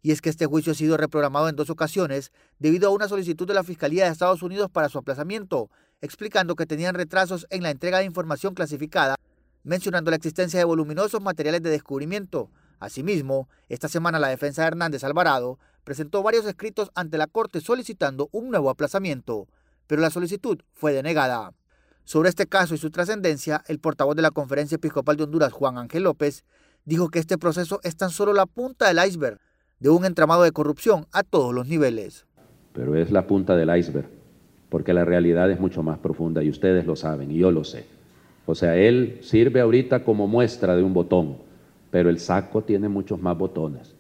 y 0.02 0.12
es 0.12 0.22
que 0.22 0.30
este 0.30 0.46
juicio 0.46 0.72
ha 0.72 0.76
sido 0.76 0.98
reprogramado 0.98 1.50
en 1.50 1.56
dos 1.56 1.70
ocasiones 1.70 2.32
debido 2.58 2.88
a 2.88 2.92
una 2.92 3.08
solicitud 3.08 3.48
de 3.48 3.54
la 3.54 3.64
Fiscalía 3.64 4.06
de 4.06 4.12
Estados 4.12 4.42
Unidos 4.42 4.70
para 4.70 4.90
su 4.90 4.98
aplazamiento, 4.98 5.70
explicando 6.02 6.56
que 6.56 6.66
tenían 6.66 6.96
retrasos 6.96 7.46
en 7.50 7.64
la 7.64 7.72
entrega 7.72 8.00
de 8.00 8.06
información 8.06 8.54
clasificada, 8.54 9.16
mencionando 9.64 10.12
la 10.12 10.18
existencia 10.18 10.60
de 10.60 10.66
voluminosos 10.66 11.22
materiales 11.22 11.62
de 11.62 11.70
descubrimiento. 11.70 12.50
Asimismo, 12.80 13.50
esta 13.68 13.90
semana 13.90 14.20
la 14.20 14.30
defensa 14.30 14.62
de 14.62 14.70
Hernández 14.70 15.04
Alvarado 15.04 15.60
presentó 15.84 16.24
varios 16.24 16.46
escritos 16.46 16.92
ante 16.96 17.18
la 17.18 17.28
Corte 17.28 17.60
solicitando 17.60 18.30
un 18.32 18.50
nuevo 18.50 18.70
aplazamiento, 18.70 19.48
pero 19.88 20.02
la 20.02 20.10
solicitud 20.10 20.60
fue 20.72 20.94
denegada. 20.94 21.52
Sobre 22.06 22.30
este 22.30 22.48
caso 22.48 22.74
y 22.74 22.78
su 22.78 22.90
trascendencia, 22.90 23.64
el 23.68 23.80
portavoz 23.80 24.16
de 24.16 24.22
la 24.22 24.32
Conferencia 24.32 24.76
Episcopal 24.76 25.18
de 25.18 25.24
Honduras, 25.26 25.52
Juan 25.52 25.78
Ángel 25.78 26.04
López, 26.04 26.46
dijo 26.86 27.10
que 27.10 27.20
este 27.20 27.38
proceso 27.38 27.82
es 27.84 27.98
tan 27.98 28.10
solo 28.10 28.34
la 28.34 28.46
punta 28.46 28.88
del 28.88 29.06
iceberg 29.06 29.40
de 29.80 29.90
un 29.90 30.06
entramado 30.06 30.44
de 30.44 30.52
corrupción 30.52 31.08
a 31.12 31.24
todos 31.24 31.54
los 31.54 31.68
niveles. 31.68 32.26
Pero 32.74 32.96
es 32.96 33.12
la 33.12 33.28
punta 33.28 33.56
del 33.56 33.76
iceberg, 33.76 34.10
porque 34.70 34.94
la 34.94 35.06
realidad 35.06 35.50
es 35.52 35.60
mucho 35.60 35.84
más 35.84 36.00
profunda 36.00 36.44
y 36.44 36.50
ustedes 36.50 36.86
lo 36.86 36.96
saben 36.96 37.32
y 37.32 37.38
yo 37.38 37.52
lo 37.52 37.64
sé. 37.64 37.86
O 38.46 38.56
sea, 38.56 38.76
él 38.76 39.20
sirve 39.22 39.62
ahorita 39.62 40.04
como 40.04 40.28
muestra 40.28 40.76
de 40.76 40.84
un 40.84 40.94
botón, 40.94 41.38
pero 41.92 42.10
el 42.10 42.20
saco 42.20 42.64
tiene 42.64 42.90
muchos 42.90 43.22
más 43.22 43.38
botones. 43.38 43.96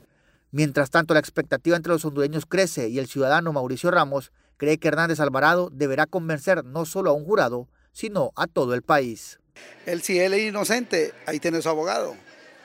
Mientras 0.51 0.89
tanto, 0.89 1.13
la 1.13 1.19
expectativa 1.19 1.77
entre 1.77 1.93
los 1.93 2.03
hondureños 2.05 2.45
crece 2.45 2.89
y 2.89 2.97
el 2.97 3.07
ciudadano 3.07 3.53
Mauricio 3.53 3.91
Ramos 3.91 4.31
cree 4.57 4.79
que 4.79 4.87
Hernández 4.87 5.19
Alvarado 5.19 5.69
deberá 5.71 6.07
convencer 6.07 6.65
no 6.65 6.85
solo 6.85 7.11
a 7.11 7.13
un 7.13 7.25
jurado, 7.25 7.67
sino 7.91 8.31
a 8.35 8.47
todo 8.47 8.73
el 8.73 8.81
país. 8.81 9.39
Él, 9.85 10.01
si 10.01 10.19
él 10.19 10.33
es 10.33 10.41
inocente, 10.41 11.13
ahí 11.27 11.39
tiene 11.39 11.61
su 11.61 11.69
abogado. 11.69 12.15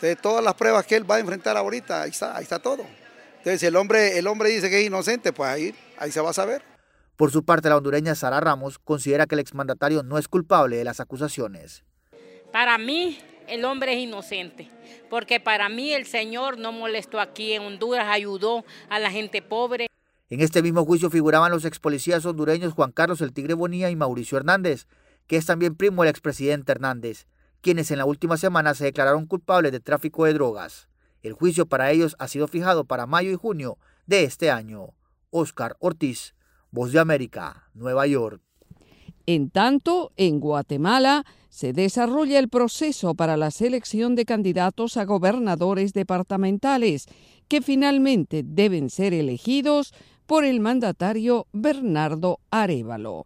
De 0.00 0.16
todas 0.16 0.42
las 0.42 0.54
pruebas 0.54 0.86
que 0.86 0.96
él 0.96 1.08
va 1.08 1.16
a 1.16 1.20
enfrentar 1.20 1.56
ahorita, 1.56 2.02
ahí 2.02 2.10
está, 2.10 2.36
ahí 2.36 2.42
está 2.42 2.58
todo. 2.58 2.84
Entonces, 3.44 3.60
si 3.60 3.66
el 3.66 3.76
hombre, 3.76 4.18
el 4.18 4.26
hombre 4.26 4.48
dice 4.48 4.70
que 4.70 4.80
es 4.80 4.86
inocente, 4.86 5.30
pues 5.34 5.50
ahí, 5.50 5.74
ahí 5.98 6.10
se 6.10 6.22
va 6.22 6.30
a 6.30 6.32
saber. 6.32 6.62
Por 7.14 7.30
su 7.30 7.44
parte, 7.44 7.68
la 7.68 7.76
hondureña 7.76 8.14
Sara 8.14 8.40
Ramos 8.40 8.78
considera 8.78 9.26
que 9.26 9.34
el 9.34 9.38
exmandatario 9.38 10.02
no 10.02 10.16
es 10.16 10.28
culpable 10.28 10.78
de 10.78 10.84
las 10.84 10.98
acusaciones. 10.98 11.84
Para 12.52 12.78
mí, 12.78 13.18
el 13.46 13.66
hombre 13.66 13.92
es 13.92 13.98
inocente, 13.98 14.70
porque 15.10 15.40
para 15.40 15.68
mí 15.68 15.92
el 15.92 16.06
Señor 16.06 16.56
no 16.56 16.72
molestó 16.72 17.20
aquí 17.20 17.52
en 17.52 17.64
Honduras, 17.64 18.06
ayudó 18.08 18.64
a 18.88 18.98
la 18.98 19.10
gente 19.10 19.42
pobre. 19.42 19.88
En 20.30 20.40
este 20.40 20.62
mismo 20.62 20.86
juicio 20.86 21.10
figuraban 21.10 21.52
los 21.52 21.66
ex 21.66 21.78
policías 21.78 22.24
hondureños 22.24 22.72
Juan 22.72 22.92
Carlos 22.92 23.20
El 23.20 23.34
Tigre 23.34 23.52
Bonilla 23.52 23.90
y 23.90 23.96
Mauricio 23.96 24.38
Hernández, 24.38 24.86
que 25.26 25.36
es 25.36 25.44
también 25.44 25.74
primo 25.74 26.02
del 26.02 26.12
expresidente 26.12 26.72
Hernández, 26.72 27.26
quienes 27.60 27.90
en 27.90 27.98
la 27.98 28.06
última 28.06 28.38
semana 28.38 28.72
se 28.72 28.84
declararon 28.84 29.26
culpables 29.26 29.70
de 29.70 29.80
tráfico 29.80 30.24
de 30.24 30.32
drogas. 30.32 30.88
El 31.24 31.32
juicio 31.32 31.64
para 31.64 31.90
ellos 31.90 32.16
ha 32.18 32.28
sido 32.28 32.46
fijado 32.46 32.84
para 32.84 33.06
mayo 33.06 33.32
y 33.32 33.34
junio 33.34 33.78
de 34.06 34.24
este 34.24 34.50
año. 34.50 34.90
Oscar 35.30 35.74
Ortiz, 35.80 36.34
Voz 36.70 36.92
de 36.92 37.00
América, 37.00 37.70
Nueva 37.72 38.06
York. 38.06 38.42
En 39.24 39.48
tanto, 39.48 40.12
en 40.18 40.38
Guatemala 40.38 41.24
se 41.48 41.72
desarrolla 41.72 42.38
el 42.38 42.50
proceso 42.50 43.14
para 43.14 43.38
la 43.38 43.50
selección 43.50 44.16
de 44.16 44.26
candidatos 44.26 44.98
a 44.98 45.06
gobernadores 45.06 45.94
departamentales, 45.94 47.06
que 47.48 47.62
finalmente 47.62 48.42
deben 48.44 48.90
ser 48.90 49.14
elegidos 49.14 49.94
por 50.26 50.44
el 50.44 50.60
mandatario 50.60 51.46
Bernardo 51.52 52.40
Arevalo. 52.50 53.24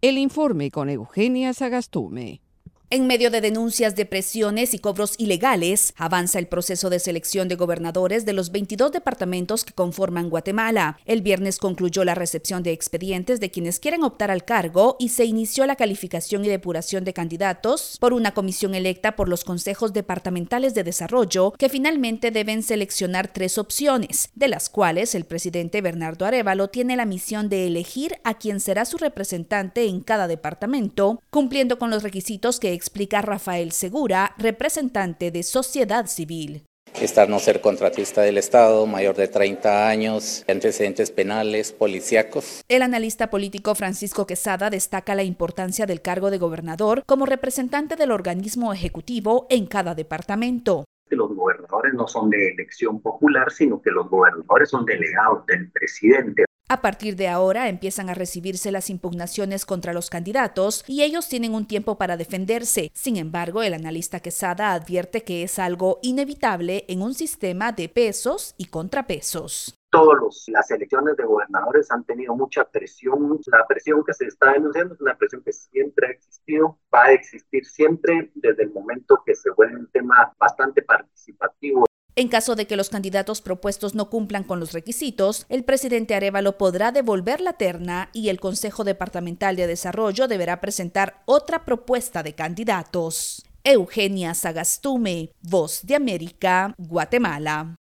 El 0.00 0.18
informe 0.18 0.72
con 0.72 0.90
Eugenia 0.90 1.54
Sagastume. 1.54 2.40
En 2.88 3.08
medio 3.08 3.32
de 3.32 3.40
denuncias 3.40 3.96
de 3.96 4.06
presiones 4.06 4.72
y 4.72 4.78
cobros 4.78 5.16
ilegales, 5.18 5.92
avanza 5.96 6.38
el 6.38 6.46
proceso 6.46 6.88
de 6.88 7.00
selección 7.00 7.48
de 7.48 7.56
gobernadores 7.56 8.24
de 8.24 8.32
los 8.32 8.52
22 8.52 8.92
departamentos 8.92 9.64
que 9.64 9.72
conforman 9.72 10.30
Guatemala. 10.30 10.96
El 11.04 11.20
viernes 11.20 11.58
concluyó 11.58 12.04
la 12.04 12.14
recepción 12.14 12.62
de 12.62 12.70
expedientes 12.70 13.40
de 13.40 13.50
quienes 13.50 13.80
quieren 13.80 14.04
optar 14.04 14.30
al 14.30 14.44
cargo 14.44 14.94
y 15.00 15.08
se 15.08 15.24
inició 15.24 15.66
la 15.66 15.74
calificación 15.74 16.44
y 16.44 16.48
depuración 16.48 17.02
de 17.02 17.12
candidatos 17.12 17.96
por 17.98 18.12
una 18.12 18.34
comisión 18.34 18.76
electa 18.76 19.16
por 19.16 19.28
los 19.28 19.42
consejos 19.42 19.92
departamentales 19.92 20.72
de 20.74 20.84
desarrollo 20.84 21.54
que 21.58 21.68
finalmente 21.68 22.30
deben 22.30 22.62
seleccionar 22.62 23.32
tres 23.32 23.58
opciones, 23.58 24.28
de 24.36 24.46
las 24.46 24.68
cuales 24.70 25.16
el 25.16 25.24
presidente 25.24 25.80
Bernardo 25.80 26.24
Arevalo 26.24 26.68
tiene 26.68 26.94
la 26.94 27.04
misión 27.04 27.48
de 27.48 27.66
elegir 27.66 28.14
a 28.22 28.34
quien 28.34 28.60
será 28.60 28.84
su 28.84 28.96
representante 28.96 29.86
en 29.86 30.02
cada 30.02 30.28
departamento, 30.28 31.20
cumpliendo 31.30 31.80
con 31.80 31.90
los 31.90 32.04
requisitos 32.04 32.60
que 32.60 32.75
explica 32.76 33.22
Rafael 33.22 33.72
Segura, 33.72 34.34
representante 34.38 35.32
de 35.32 35.42
Sociedad 35.42 36.06
Civil. 36.06 36.64
Estar 37.00 37.28
no 37.28 37.38
ser 37.40 37.60
contratista 37.60 38.22
del 38.22 38.38
Estado, 38.38 38.86
mayor 38.86 39.16
de 39.16 39.28
30 39.28 39.88
años, 39.88 40.44
antecedentes 40.48 41.10
penales, 41.10 41.72
policíacos. 41.72 42.62
El 42.68 42.82
analista 42.82 43.28
político 43.28 43.74
Francisco 43.74 44.26
Quesada 44.26 44.70
destaca 44.70 45.14
la 45.14 45.22
importancia 45.22 45.84
del 45.84 46.00
cargo 46.00 46.30
de 46.30 46.38
gobernador 46.38 47.02
como 47.04 47.26
representante 47.26 47.96
del 47.96 48.12
organismo 48.12 48.72
ejecutivo 48.72 49.46
en 49.50 49.66
cada 49.66 49.94
departamento 49.94 50.84
que 51.08 51.16
los 51.16 51.32
gobernadores 51.34 51.94
no 51.94 52.08
son 52.08 52.30
de 52.30 52.48
elección 52.48 53.00
popular, 53.00 53.50
sino 53.52 53.80
que 53.80 53.90
los 53.90 54.08
gobernadores 54.08 54.70
son 54.70 54.84
delegados 54.84 55.46
del 55.46 55.70
presidente. 55.70 56.44
A 56.68 56.80
partir 56.80 57.14
de 57.14 57.28
ahora 57.28 57.68
empiezan 57.68 58.10
a 58.10 58.14
recibirse 58.14 58.72
las 58.72 58.90
impugnaciones 58.90 59.64
contra 59.64 59.92
los 59.92 60.10
candidatos 60.10 60.84
y 60.88 61.04
ellos 61.04 61.28
tienen 61.28 61.54
un 61.54 61.66
tiempo 61.66 61.96
para 61.96 62.16
defenderse. 62.16 62.90
Sin 62.92 63.16
embargo, 63.16 63.62
el 63.62 63.72
analista 63.72 64.18
Quesada 64.18 64.72
advierte 64.72 65.22
que 65.22 65.44
es 65.44 65.60
algo 65.60 66.00
inevitable 66.02 66.84
en 66.88 67.02
un 67.02 67.14
sistema 67.14 67.70
de 67.70 67.88
pesos 67.88 68.54
y 68.58 68.66
contrapesos 68.66 69.76
todas 69.96 70.46
las 70.48 70.70
elecciones 70.70 71.16
de 71.16 71.24
gobernadores 71.24 71.90
han 71.90 72.04
tenido 72.04 72.36
mucha 72.36 72.64
presión. 72.64 73.40
La 73.46 73.66
presión 73.66 74.04
que 74.04 74.12
se 74.12 74.26
está 74.26 74.52
denunciando 74.52 74.92
es 74.92 75.00
una 75.00 75.16
presión 75.16 75.42
que 75.42 75.52
siempre 75.52 76.08
ha 76.08 76.10
existido, 76.10 76.78
va 76.94 77.04
a 77.04 77.12
existir 77.12 77.64
siempre 77.64 78.30
desde 78.34 78.64
el 78.64 78.72
momento 78.74 79.22
que 79.24 79.34
se 79.34 79.48
vuelve 79.52 79.76
un 79.76 79.90
tema 79.90 80.34
bastante 80.38 80.82
participativo. 80.82 81.86
En 82.18 82.28
caso 82.28 82.56
de 82.56 82.66
que 82.66 82.76
los 82.76 82.88
candidatos 82.88 83.42
propuestos 83.42 83.94
no 83.94 84.08
cumplan 84.08 84.42
con 84.42 84.58
los 84.58 84.72
requisitos, 84.72 85.44
el 85.50 85.64
presidente 85.64 86.14
Arevalo 86.14 86.56
podrá 86.56 86.90
devolver 86.90 87.42
la 87.42 87.52
terna 87.52 88.08
y 88.14 88.30
el 88.30 88.40
Consejo 88.40 88.84
Departamental 88.84 89.54
de 89.54 89.66
Desarrollo 89.66 90.26
deberá 90.26 90.62
presentar 90.62 91.22
otra 91.26 91.66
propuesta 91.66 92.22
de 92.22 92.34
candidatos. 92.34 93.44
Eugenia 93.64 94.32
Sagastume, 94.32 95.30
Voz 95.42 95.82
de 95.84 95.94
América, 95.94 96.74
Guatemala. 96.78 97.76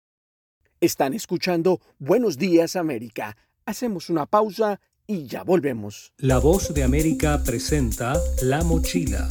Están 0.81 1.15
escuchando 1.15 1.81
Buenos 2.01 2.37
Días 2.37 2.75
América. 2.75 3.37
Hacemos 3.67 4.11
una 4.11 4.27
pausa 4.27 4.81
y 5.07 5.27
ya 5.27 5.43
volvemos. 5.43 6.13
La 6.19 6.39
Voz 6.39 6.73
de 6.73 6.83
América 6.83 7.43
presenta 7.45 8.19
La 8.43 8.63
Mochila, 8.63 9.29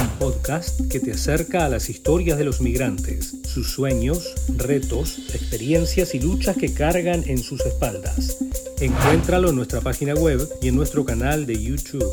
un 0.00 0.08
podcast 0.18 0.80
que 0.90 1.00
te 1.00 1.12
acerca 1.12 1.66
a 1.66 1.68
las 1.68 1.88
historias 1.90 2.38
de 2.38 2.44
los 2.44 2.60
migrantes, 2.60 3.36
sus 3.44 3.70
sueños, 3.70 4.34
retos, 4.56 5.18
experiencias 5.34 6.14
y 6.14 6.20
luchas 6.20 6.56
que 6.56 6.72
cargan 6.72 7.22
en 7.26 7.38
sus 7.38 7.60
espaldas. 7.66 8.38
Encuéntralo 8.80 9.50
en 9.50 9.56
nuestra 9.56 9.80
página 9.80 10.14
web 10.14 10.40
y 10.62 10.68
en 10.68 10.76
nuestro 10.76 11.04
canal 11.04 11.46
de 11.46 11.62
YouTube. 11.62 12.04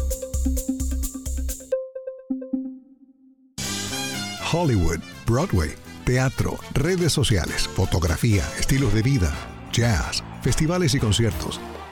Hollywood, 4.51 4.99
Broadway 5.25 5.83
teatro, 6.03 6.57
redes 6.73 7.13
sociales, 7.13 7.67
fotografía, 7.67 8.43
estilos 8.59 8.93
de 8.93 9.01
vida, 9.01 9.33
jazz, 9.71 10.23
festivales 10.41 10.93
y 10.95 10.99
conciertos, 10.99 11.59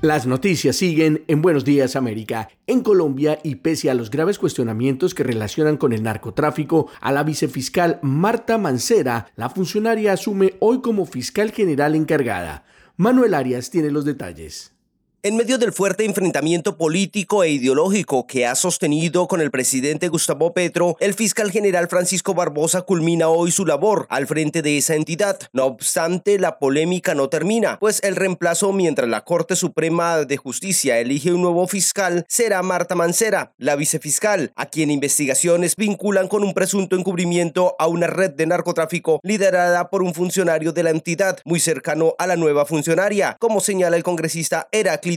Las 0.00 0.28
noticias 0.28 0.76
siguen 0.76 1.24
en 1.26 1.42
Buenos 1.42 1.64
Días 1.64 1.96
América. 1.96 2.48
En 2.68 2.82
Colombia, 2.82 3.40
y 3.42 3.56
pese 3.56 3.90
a 3.90 3.94
los 3.94 4.10
graves 4.10 4.38
cuestionamientos 4.38 5.12
que 5.12 5.24
relacionan 5.24 5.76
con 5.76 5.92
el 5.92 6.04
narcotráfico, 6.04 6.88
a 7.00 7.10
la 7.10 7.24
vicefiscal 7.24 7.98
Marta 8.00 8.58
Mancera, 8.58 9.26
la 9.34 9.50
funcionaria 9.50 10.12
asume 10.12 10.54
hoy 10.60 10.82
como 10.82 11.04
fiscal 11.04 11.50
general 11.50 11.96
encargada. 11.96 12.64
Manuel 12.96 13.34
Arias 13.34 13.70
tiene 13.70 13.90
los 13.90 14.04
detalles. 14.04 14.77
En 15.24 15.36
medio 15.36 15.58
del 15.58 15.72
fuerte 15.72 16.04
enfrentamiento 16.04 16.76
político 16.76 17.42
e 17.42 17.50
ideológico 17.50 18.28
que 18.28 18.46
ha 18.46 18.54
sostenido 18.54 19.26
con 19.26 19.40
el 19.40 19.50
presidente 19.50 20.06
Gustavo 20.06 20.54
Petro, 20.54 20.96
el 21.00 21.12
fiscal 21.12 21.50
general 21.50 21.88
Francisco 21.88 22.34
Barbosa 22.34 22.82
culmina 22.82 23.28
hoy 23.28 23.50
su 23.50 23.66
labor 23.66 24.06
al 24.10 24.28
frente 24.28 24.62
de 24.62 24.78
esa 24.78 24.94
entidad. 24.94 25.40
No 25.52 25.64
obstante, 25.64 26.38
la 26.38 26.60
polémica 26.60 27.16
no 27.16 27.28
termina, 27.28 27.80
pues 27.80 28.00
el 28.04 28.14
reemplazo 28.14 28.72
mientras 28.72 29.08
la 29.08 29.24
Corte 29.24 29.56
Suprema 29.56 30.18
de 30.18 30.36
Justicia 30.36 31.00
elige 31.00 31.32
un 31.32 31.42
nuevo 31.42 31.66
fiscal 31.66 32.24
será 32.28 32.62
Marta 32.62 32.94
Mancera, 32.94 33.54
la 33.58 33.74
vicefiscal, 33.74 34.52
a 34.54 34.66
quien 34.66 34.92
investigaciones 34.92 35.74
vinculan 35.74 36.28
con 36.28 36.44
un 36.44 36.54
presunto 36.54 36.94
encubrimiento 36.94 37.74
a 37.80 37.88
una 37.88 38.06
red 38.06 38.30
de 38.30 38.46
narcotráfico 38.46 39.18
liderada 39.24 39.90
por 39.90 40.04
un 40.04 40.14
funcionario 40.14 40.72
de 40.72 40.84
la 40.84 40.90
entidad 40.90 41.40
muy 41.44 41.58
cercano 41.58 42.14
a 42.20 42.28
la 42.28 42.36
nueva 42.36 42.66
funcionaria, 42.66 43.36
como 43.40 43.58
señala 43.58 43.96
el 43.96 44.04
congresista 44.04 44.68
Heraclio 44.70 45.07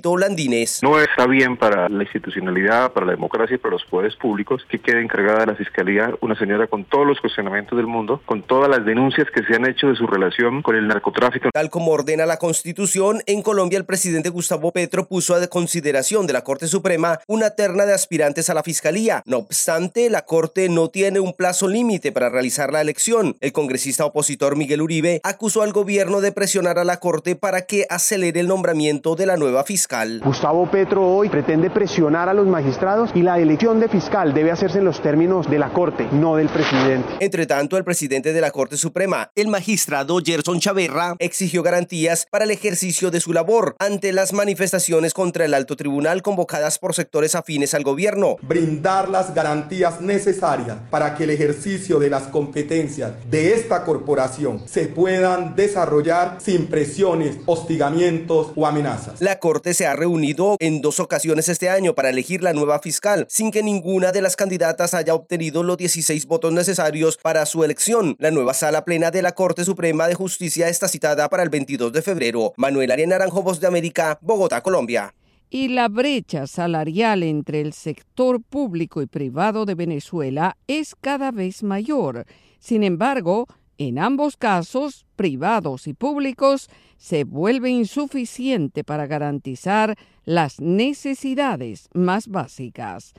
no 0.82 1.00
está 1.00 1.28
bien 1.28 1.58
para 1.58 1.90
la 1.90 2.04
institucionalidad, 2.04 2.94
para 2.94 3.06
la 3.06 3.12
democracia 3.12 3.56
y 3.56 3.58
para 3.58 3.74
los 3.74 3.84
poderes 3.86 4.16
públicos 4.16 4.66
que 4.70 4.80
quede 4.80 5.02
encargada 5.02 5.42
de 5.42 5.46
la 5.48 5.56
Fiscalía 5.56 6.14
una 6.22 6.38
señora 6.38 6.68
con 6.68 6.86
todos 6.86 7.06
los 7.06 7.20
cuestionamientos 7.20 7.78
del 7.78 7.88
mundo, 7.88 8.22
con 8.26 8.42
todas 8.44 8.70
las 8.70 8.86
denuncias 8.86 9.28
que 9.34 9.44
se 9.44 9.56
han 9.56 9.68
hecho 9.68 9.88
de 9.88 9.96
su 9.96 10.08
relación 10.08 10.62
con 10.62 10.76
el 10.76 10.88
narcotráfico. 10.88 11.50
Tal 11.52 11.70
como 11.70 11.92
ordena 11.92 12.26
la 12.26 12.38
Constitución, 12.38 13.22
en 13.26 13.42
Colombia 13.42 13.78
el 13.78 13.86
presidente 13.86 14.30
Gustavo 14.30 14.72
Petro 14.72 15.08
puso 15.08 15.36
a 15.36 15.42
consideración 15.48 16.28
de 16.28 16.34
la 16.34 16.44
Corte 16.44 16.68
Suprema 16.68 17.20
una 17.28 17.52
terna 17.52 17.86
de 17.86 17.94
aspirantes 17.94 18.50
a 18.50 18.54
la 18.54 18.64
Fiscalía. 18.64 19.24
No 19.26 19.38
obstante, 19.38 20.10
la 20.10 20.26
Corte 20.26 20.70
no 20.70 20.90
tiene 20.90 21.20
un 21.20 21.34
plazo 21.34 21.68
límite 21.68 22.12
para 22.12 22.30
realizar 22.30 22.72
la 22.72 22.82
elección. 22.82 23.36
El 23.42 23.52
congresista 23.52 24.06
opositor 24.06 24.56
Miguel 24.56 24.82
Uribe 24.82 25.20
acusó 25.24 25.64
al 25.64 25.74
gobierno 25.74 26.22
de 26.22 26.32
presionar 26.32 26.80
a 26.80 26.84
la 26.84 27.00
Corte 27.00 27.36
para 27.36 27.66
que 27.66 27.86
acelere 27.90 28.40
el 28.40 28.48
nombramiento 28.48 29.16
de 29.16 29.26
la 29.26 29.38
nueva 29.38 29.64
fiscal 29.82 30.22
Gustavo 30.24 30.70
Petro 30.70 31.08
hoy 31.08 31.28
pretende 31.28 31.72
presionar 31.72 32.30
a 32.30 32.36
los 32.36 32.46
magistrados 32.46 33.10
y 33.16 33.24
la 33.24 33.40
elección 33.40 33.80
de 33.80 33.90
fiscal 33.90 34.32
debe 34.32 34.52
hacerse 34.52 34.78
en 34.78 34.86
los 34.86 35.02
términos 35.02 35.50
de 35.50 35.58
la 35.58 35.74
Corte, 35.74 36.08
no 36.12 36.36
del 36.36 36.50
presidente. 36.50 37.16
Entre 37.20 37.48
tanto, 37.48 37.78
el 37.78 37.84
presidente 37.84 38.32
de 38.32 38.42
la 38.42 38.52
Corte 38.52 38.78
Suprema, 38.78 39.32
el 39.36 39.48
magistrado 39.48 40.20
Gerson 40.24 40.60
Chaverra, 40.60 41.16
exigió 41.18 41.64
garantías 41.64 42.28
para 42.30 42.46
el 42.46 42.52
ejercicio 42.52 43.10
de 43.10 43.22
su 43.22 43.34
labor 43.34 43.76
ante 43.80 44.14
las 44.14 44.34
manifestaciones 44.34 45.16
contra 45.16 45.46
el 45.46 45.56
alto 45.56 45.76
tribunal 45.76 46.22
convocadas 46.22 46.78
por 46.78 46.94
sectores 46.94 47.34
afines 47.34 47.74
al 47.74 47.84
gobierno. 47.84 48.36
Brindar 48.44 49.10
las 49.10 49.34
garantías 49.34 50.00
necesarias 50.00 50.78
para 50.92 51.16
que 51.16 51.24
el 51.24 51.32
ejercicio 51.32 51.98
de 51.98 52.12
las 52.12 52.24
competencias 52.24 53.14
de 53.32 53.56
esta 53.56 53.84
corporación 53.84 54.62
se 54.68 54.86
puedan 54.86 55.56
desarrollar 55.56 56.38
sin 56.40 56.68
presiones, 56.68 57.38
hostigamientos 57.48 58.52
o 58.56 58.68
amenazas. 58.68 59.20
La 59.20 59.40
Corte 59.40 59.71
se 59.74 59.88
ha 59.88 59.96
reunido 59.96 60.56
en 60.60 60.82
dos 60.82 61.00
ocasiones 61.00 61.50
este 61.50 61.70
año 61.70 61.96
para 61.96 62.10
elegir 62.10 62.44
la 62.44 62.54
nueva 62.54 62.80
fiscal, 62.80 63.26
sin 63.30 63.52
que 63.52 63.64
ninguna 63.64 64.12
de 64.12 64.22
las 64.22 64.36
candidatas 64.36 64.94
haya 64.94 65.14
obtenido 65.14 65.64
los 65.64 65.78
16 65.78 66.26
votos 66.26 66.54
necesarios 66.54 67.18
para 67.18 67.46
su 67.46 67.64
elección. 67.64 68.16
La 68.20 68.32
nueva 68.32 68.54
sala 68.54 68.86
plena 68.86 69.12
de 69.12 69.22
la 69.22 69.34
Corte 69.34 69.66
Suprema 69.66 70.08
de 70.08 70.16
Justicia 70.16 70.70
está 70.70 70.88
citada 70.88 71.30
para 71.30 71.44
el 71.44 71.50
22 71.50 71.92
de 71.94 72.02
febrero. 72.02 72.54
Manuel 72.58 72.92
Arias 72.92 73.10
Naranjo, 73.10 73.44
Voz 73.44 73.60
de 73.60 73.68
América, 73.68 74.20
Bogotá, 74.22 74.62
Colombia. 74.62 75.14
Y 75.50 75.68
la 75.68 75.90
brecha 75.90 76.48
salarial 76.48 77.24
entre 77.24 77.60
el 77.60 77.74
sector 77.74 78.42
público 78.42 79.02
y 79.02 79.06
privado 79.06 79.66
de 79.66 79.76
Venezuela 79.76 80.56
es 80.68 80.96
cada 80.96 81.32
vez 81.32 81.62
mayor. 81.62 82.26
Sin 82.60 82.84
embargo, 82.84 83.48
en 83.88 83.98
ambos 83.98 84.38
casos, 84.38 85.08
privados 85.16 85.88
y 85.88 85.94
públicos, 85.94 86.70
se 86.98 87.24
vuelve 87.24 87.72
insuficiente 87.72 88.84
para 88.84 89.08
garantizar 89.08 89.98
las 90.24 90.60
necesidades 90.60 91.90
más 91.94 92.28
básicas. 92.28 93.14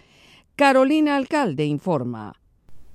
Carolina 0.54 1.16
Alcalde 1.16 1.64
informa. 1.64 2.41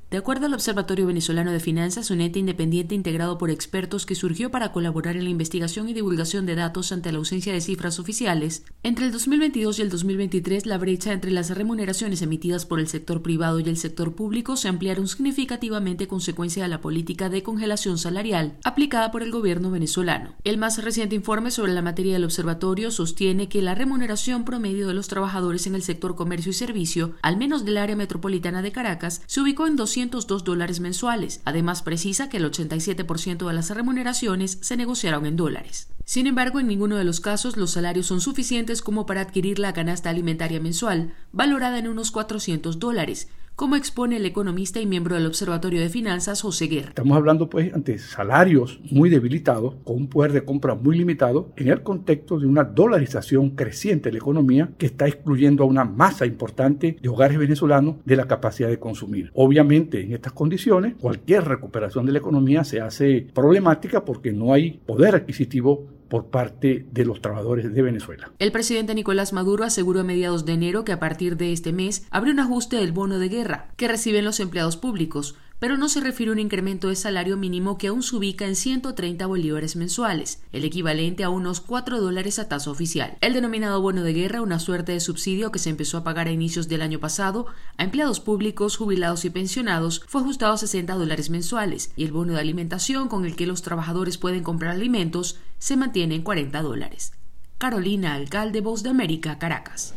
De 0.10 0.16
acuerdo 0.16 0.46
al 0.46 0.54
Observatorio 0.54 1.06
Venezolano 1.06 1.52
de 1.52 1.60
Finanzas, 1.60 2.12
un 2.12 2.22
ente 2.22 2.40
independiente 2.40 2.96
integrado 2.96 3.38
por 3.38 3.50
expertos 3.50 4.06
que 4.06 4.16
surgió 4.16 4.50
para 4.50 4.72
colaborar 4.72 5.18
en 5.18 5.26
la 5.26 5.30
investigación 5.30 5.90
y 5.90 5.94
divulgación 5.94 6.46
de 6.46 6.56
datos 6.56 6.94
ante 6.94 7.12
la 7.12 7.18
ausencia 7.18 7.52
de 7.52 7.60
cifras 7.60 8.00
oficiales, 8.00 8.64
entre 8.84 9.06
el 9.06 9.12
2022 9.12 9.80
y 9.80 9.82
el 9.82 9.90
2023 9.90 10.66
la 10.66 10.78
brecha 10.78 11.12
entre 11.12 11.32
las 11.32 11.50
remuneraciones 11.50 12.22
emitidas 12.22 12.66
por 12.66 12.80
el 12.80 12.88
sector 12.88 13.22
privado 13.22 13.60
y 13.60 13.64
el 13.64 13.76
sector 13.76 14.16
público 14.16 14.56
se 14.56 14.70
ampliaron 14.70 15.10
significativamente 15.10 16.08
consecuencia 16.08 16.64
de 16.64 16.70
la 16.70 16.80
política 16.80 17.28
de 17.28 17.44
congelación 17.44 17.98
salarial 17.98 18.56
aplicada 18.64 19.12
por 19.12 19.24
el 19.24 19.32
gobierno 19.32 19.72
venezolano. 19.72 20.36
El 20.46 20.58
más 20.58 20.82
reciente 20.82 21.16
informe 21.18 21.52
sobre 21.52 21.74
la 21.74 21.82
materia 21.82 22.14
del 22.14 22.24
observatorio 22.24 22.92
sostiene 22.92 23.50
que 23.50 23.62
la 23.62 23.76
remuneración 23.76 24.46
promedio 24.46 24.88
de 24.88 24.94
los 24.94 25.10
trabajadores 25.10 25.68
en 25.68 25.76
el 25.76 25.84
sector 25.84 26.16
comercio 26.16 26.52
y 26.52 26.54
servicio, 26.54 27.12
al 27.22 27.36
menos 27.36 27.66
del 27.66 27.78
área 27.78 27.98
metropolitana 27.98 28.62
de 28.62 28.72
Caracas, 28.72 29.22
se 29.26 29.42
ubicó 29.42 29.68
en 29.68 29.76
200 29.76 29.97
202 29.98 30.44
dólares 30.44 30.80
mensuales. 30.80 31.42
Además, 31.44 31.82
precisa 31.82 32.30
que 32.30 32.38
el 32.38 32.46
87% 32.46 33.48
de 33.48 33.54
las 33.54 33.70
remuneraciones 33.72 34.60
se 34.62 34.78
negociaron 34.78 35.26
en 35.26 35.36
dólares. 35.36 35.88
Sin 36.06 36.28
embargo, 36.28 36.60
en 36.60 36.68
ninguno 36.68 36.98
de 36.98 37.04
los 37.04 37.20
casos 37.20 37.58
los 37.58 37.72
salarios 37.72 38.06
son 38.06 38.22
suficientes 38.22 38.82
como 38.82 39.06
para 39.06 39.22
adquirir 39.22 39.60
la 39.60 39.74
canasta 39.74 40.10
alimentaria 40.10 40.60
mensual, 40.60 41.14
valorada 41.32 41.80
en 41.80 41.88
unos 41.88 42.12
400 42.12 42.80
dólares, 42.80 43.28
como 43.58 43.76
expone 43.76 44.18
el 44.18 44.26
economista 44.28 44.80
y 44.80 44.86
miembro 44.86 45.16
del 45.16 45.26
Observatorio 45.26 45.82
de 45.82 45.90
Finanzas, 45.90 46.44
José 46.44 46.68
Guerra. 46.68 46.90
Estamos 46.90 47.18
hablando 47.18 47.50
pues 47.50 47.74
ante 47.74 47.98
salarios 47.98 48.80
muy 48.92 49.10
debilitados, 49.10 49.74
con 49.84 49.96
un 49.96 50.08
poder 50.08 50.32
de 50.32 50.46
compra 50.46 50.76
muy 50.76 50.96
limitado, 50.96 51.50
en 51.56 51.70
el 51.70 51.82
contexto 51.82 52.38
de 52.38 52.46
una 52.46 52.64
dolarización 52.64 53.50
creciente 53.50 54.10
de 54.10 54.14
la 54.14 54.20
economía 54.20 54.70
que 54.78 54.86
está 54.86 55.08
excluyendo 55.08 55.64
a 55.64 55.66
una 55.66 55.86
masa 55.86 56.28
importante 56.28 56.98
de 57.02 57.10
hogares 57.10 57.40
venezolanos 57.40 57.96
de 58.06 58.16
la 58.16 58.28
capacidad 58.28 58.70
de 58.70 58.78
consumir. 58.78 59.32
Obviamente, 59.34 60.02
en 60.02 60.14
estas 60.14 60.34
condiciones, 60.34 60.94
cualquier 60.94 61.46
recuperación 61.46 62.06
de 62.06 62.12
la 62.12 62.20
economía 62.20 62.64
se 62.64 62.80
hace 62.80 63.26
problemática 63.34 64.06
porque 64.06 64.34
no 64.34 64.54
hay 64.54 64.80
poder 64.86 65.16
adquisitivo 65.16 65.97
por 66.08 66.28
parte 66.28 66.86
de 66.92 67.06
los 67.06 67.22
trabajadores 67.22 67.74
de 67.74 67.82
Venezuela. 67.82 68.32
El 68.40 68.52
presidente 68.52 68.96
Nicolás 68.96 69.34
Maduro 69.34 69.64
aseguró 69.64 70.02
a 70.02 70.04
mediados 70.04 70.46
de 70.46 70.54
enero 70.54 70.84
que 70.84 70.92
a 70.92 71.00
partir 71.00 71.38
de 71.38 71.54
este 71.54 71.74
mes 71.74 72.06
habrá 72.10 72.32
un 72.32 72.40
ajuste 72.40 72.78
del 72.78 72.92
bono 72.92 73.20
de 73.20 73.30
guerra 73.30 73.70
que 73.76 73.88
reciben 73.88 74.26
los 74.26 74.40
empleados 74.40 74.78
públicos, 74.78 75.36
pero 75.60 75.78
no 75.78 75.90
se 75.90 76.02
refiere 76.02 76.30
a 76.30 76.34
un 76.34 76.40
incremento 76.40 76.90
de 76.90 76.96
salario 76.96 77.38
mínimo 77.38 77.78
que 77.78 77.88
aún 77.88 78.04
se 78.04 78.16
ubica 78.16 78.46
en 78.46 78.56
130 78.56 79.26
bolívares 79.26 79.76
mensuales, 79.76 80.42
el 80.52 80.64
equivalente 80.64 81.24
a 81.24 81.30
unos 81.30 81.62
4 81.62 82.00
dólares 82.00 82.40
a 82.40 82.48
tasa 82.48 82.70
oficial. 82.70 83.18
El 83.22 83.34
denominado 83.34 83.82
bono 83.82 84.04
de 84.04 84.14
guerra, 84.14 84.42
una 84.42 84.60
suerte 84.60 84.92
de 84.92 85.00
subsidio 85.00 85.52
que 85.52 85.60
se 85.60 85.70
empezó 85.70 85.98
a 85.98 86.04
pagar 86.04 86.28
a 86.28 86.32
inicios 86.32 86.68
del 86.68 86.82
año 86.82 87.00
pasado 87.00 87.48
a 87.78 87.84
empleados 87.84 88.20
públicos, 88.20 88.78
jubilados 88.78 89.26
y 89.26 89.30
pensionados, 89.30 90.04
fue 90.08 90.22
ajustado 90.22 90.54
a 90.54 90.58
60 90.58 90.94
dólares 90.94 91.30
mensuales, 91.30 91.92
y 91.96 92.06
el 92.06 92.12
bono 92.12 92.34
de 92.34 92.40
alimentación 92.40 93.08
con 93.08 93.26
el 93.26 93.36
que 93.36 93.48
los 93.48 93.62
trabajadores 93.62 94.18
pueden 94.18 94.44
comprar 94.44 94.72
alimentos 94.72 95.40
se 95.58 95.76
mantiene 95.76 96.16
en 96.16 96.22
40 96.22 96.62
dólares. 96.62 97.14
Carolina 97.58 98.14
Alcalde, 98.14 98.62
Voz 98.62 98.84
de 98.84 98.90
América, 98.90 99.40
Caracas. 99.40 99.96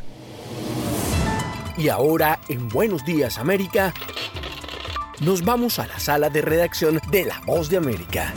Y 1.76 1.88
ahora, 1.88 2.40
en 2.48 2.68
Buenos 2.68 3.04
Días 3.04 3.38
América, 3.38 3.92
nos 5.20 5.44
vamos 5.44 5.78
a 5.78 5.86
la 5.86 5.98
sala 5.98 6.30
de 6.30 6.40
redacción 6.40 6.98
de 7.10 7.26
La 7.26 7.40
Voz 7.46 7.68
de 7.68 7.76
América. 7.76 8.32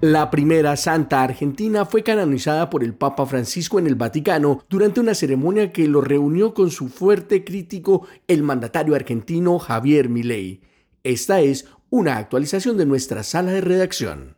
La 0.00 0.30
primera 0.30 0.76
santa 0.76 1.22
argentina 1.22 1.86
fue 1.86 2.02
canonizada 2.02 2.68
por 2.70 2.84
el 2.84 2.94
Papa 2.94 3.26
Francisco 3.26 3.78
en 3.78 3.86
el 3.86 3.94
Vaticano 3.94 4.62
durante 4.68 5.00
una 5.00 5.14
ceremonia 5.14 5.72
que 5.72 5.88
lo 5.88 6.00
reunió 6.00 6.52
con 6.52 6.70
su 6.70 6.88
fuerte 6.88 7.42
crítico, 7.42 8.06
el 8.28 8.42
mandatario 8.42 8.94
argentino 8.94 9.58
Javier 9.58 10.08
Milei. 10.08 10.60
Esta 11.02 11.40
es 11.40 11.66
una 11.90 12.18
actualización 12.18 12.76
de 12.76 12.86
nuestra 12.86 13.22
sala 13.22 13.50
de 13.52 13.62
redacción. 13.62 14.36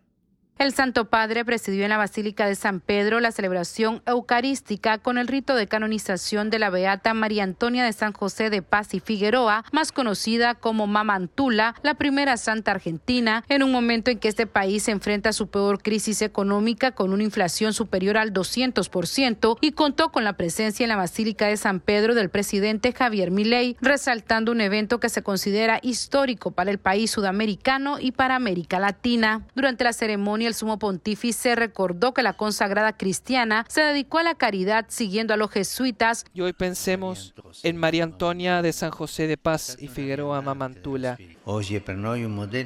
El 0.59 0.73
Santo 0.73 1.05
Padre 1.11 1.45
presidió 1.45 1.85
en 1.85 1.90
la 1.90 1.99
Basílica 1.99 2.47
de 2.47 2.55
San 2.55 2.81
Pedro 2.81 3.21
la 3.21 3.31
celebración 3.31 4.01
eucarística 4.07 4.97
con 4.97 5.19
el 5.19 5.29
rito 5.29 5.55
de 5.55 5.66
canonización 5.66 6.49
de 6.49 6.59
la 6.59 6.71
Beata 6.71 7.12
María 7.12 7.45
Antonia 7.45 7.85
de 7.85 7.92
San 7.92 8.14
José 8.14 8.49
de 8.49 8.62
Paz 8.62 8.95
y 8.95 9.01
Figueroa, 9.01 9.66
más 9.71 9.92
conocida 9.92 10.55
como 10.55 10.87
Mamantula, 10.87 11.75
la 11.83 11.92
primera 11.92 12.38
santa 12.38 12.71
argentina, 12.71 13.45
en 13.51 13.64
un 13.64 13.71
momento 13.71 14.11
en 14.11 14.19
que 14.19 14.29
este 14.29 14.47
país 14.47 14.85
se 14.85 14.92
enfrenta 14.92 15.29
a 15.29 15.35
su 15.35 15.49
peor 15.49 15.83
crisis 15.83 16.23
económica 16.23 16.92
con 16.92 17.12
una 17.12 17.23
inflación 17.23 17.75
superior 17.75 18.16
al 18.16 18.33
200% 18.33 19.59
y 19.61 19.73
contó 19.73 20.11
con 20.11 20.25
la 20.25 20.38
presencia 20.38 20.85
en 20.85 20.88
la 20.88 20.97
Basílica 20.97 21.49
de 21.49 21.59
San 21.59 21.81
Pedro 21.81 22.14
del 22.14 22.31
presidente 22.31 22.95
Javier 22.95 23.31
Milei, 23.31 23.77
resaltando 23.83 24.53
un 24.53 24.62
evento 24.62 25.01
que 25.01 25.11
se 25.11 25.23
considera 25.23 25.81
histórico 25.83 26.53
para 26.53 26.71
el 26.71 26.79
país 26.79 27.11
sudamericano 27.11 27.99
y 28.01 28.12
para 28.12 28.37
América 28.37 28.79
Latina. 28.79 29.47
Durante 29.55 29.85
la 29.85 29.92
ceremonia 29.92 30.46
el 30.47 30.55
sumo 30.55 30.79
pontífice 30.79 31.55
recordó 31.55 32.15
que 32.15 32.23
la 32.23 32.35
consagrada 32.35 32.97
cristiana 32.97 33.65
se 33.69 33.83
dedicó 33.83 34.19
a 34.19 34.23
la 34.23 34.35
caridad 34.35 34.87
siguiendo 34.89 35.35
a 35.35 35.37
los 35.37 35.51
jesuitas. 35.51 36.25
Y 36.33 36.41
hoy 36.41 36.53
pensemos 36.53 37.35
en 37.63 37.77
María 37.77 38.05
Antonia 38.05 38.63
de 38.63 38.73
San 38.73 38.91
José 38.91 39.27
de 39.27 39.37
Paz 39.37 39.77
y 39.81 39.89
Figueroa 39.89 40.43
Mamantula. 40.43 41.19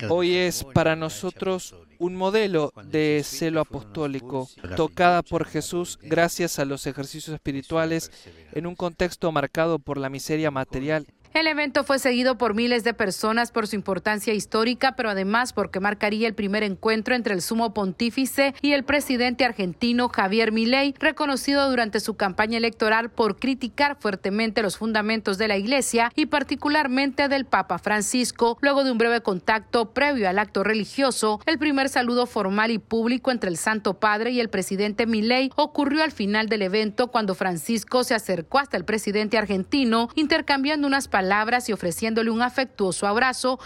Hoy 0.09 0.37
es 0.37 0.65
para 0.65 0.97
nosotros 0.97 1.75
un 1.99 2.17
modelo 2.17 2.73
de 2.85 3.21
celo 3.25 3.61
apostólico, 3.61 4.49
tocada 4.75 5.23
por 5.23 5.45
Jesús 5.45 5.99
gracias 6.03 6.59
a 6.59 6.65
los 6.65 6.87
ejercicios 6.87 7.35
espirituales 7.35 8.11
en 8.53 8.67
un 8.67 8.75
contexto 8.75 9.31
marcado 9.33 9.79
por 9.79 9.99
la 9.99 10.09
miseria 10.09 10.51
material 10.51 11.07
el 11.33 11.47
evento 11.47 11.85
fue 11.85 12.01
seguido 12.01 12.37
por 12.37 12.55
miles 12.55 12.83
de 12.83 12.93
personas 12.93 13.53
por 13.53 13.69
su 13.69 13.77
importancia 13.77 14.35
histórica, 14.35 14.97
pero 14.97 15.11
además 15.11 15.53
porque 15.53 15.79
marcaría 15.79 16.27
el 16.27 16.35
primer 16.35 16.65
encuentro 16.65 17.15
entre 17.15 17.35
el 17.35 17.41
sumo 17.41 17.73
pontífice 17.73 18.53
y 18.63 18.73
el 18.73 18.83
presidente 18.83 19.45
argentino 19.45 20.09
Javier 20.09 20.51
Milei, 20.51 20.95
reconocido 20.99 21.71
durante 21.71 22.01
su 22.01 22.15
campaña 22.15 22.59
electoral 22.59 23.11
por 23.11 23.39
criticar 23.39 23.97
fuertemente 24.01 24.61
los 24.61 24.77
fundamentos 24.77 25.39
de 25.39 25.47
la 25.47 25.57
Iglesia 25.57 26.11
y 26.17 26.27
particularmente 26.27 27.29
del 27.29 27.45
Papa 27.45 27.79
Francisco. 27.79 28.59
Luego 28.61 28.83
de 28.83 28.91
un 28.91 28.99
breve 28.99 29.21
contacto 29.21 29.91
previo 29.91 30.29
al 30.29 30.39
acto 30.39 30.65
religioso, 30.65 31.41
el 31.47 31.59
primer 31.59 31.89
saludo 31.89 32.27
formal 32.27 32.73
y 32.73 32.79
público 32.79 33.31
entre 33.31 33.51
el 33.51 33.57
Santo 33.57 34.01
Padre 34.01 34.33
y 34.33 34.41
el 34.41 34.51
presidente 34.51 35.07
Milei 35.07 35.53
ocurrió 35.55 36.03
al 36.03 36.11
final 36.11 36.49
del 36.49 36.63
evento 36.63 37.07
cuando 37.07 37.37
Francisco 37.37 38.03
se 38.03 38.15
acercó 38.15 38.59
hasta 38.59 38.77
el 38.77 38.85
presidente 38.85 39.39
argentino 39.39 40.09
intercambiando 40.17 40.89
unas 40.89 41.07
palabras 41.07 41.20
palabras 41.21 41.69
y 41.69 41.75
ofreciéndole 41.75 42.31
un 42.31 42.41
afectuoso 42.41 43.07
abrazo. 43.07 43.61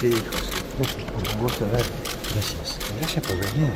Sí, 0.00 0.10
Gracias. 2.34 2.78
Gracias 2.98 3.26
por 3.26 3.36
venir. 3.36 3.72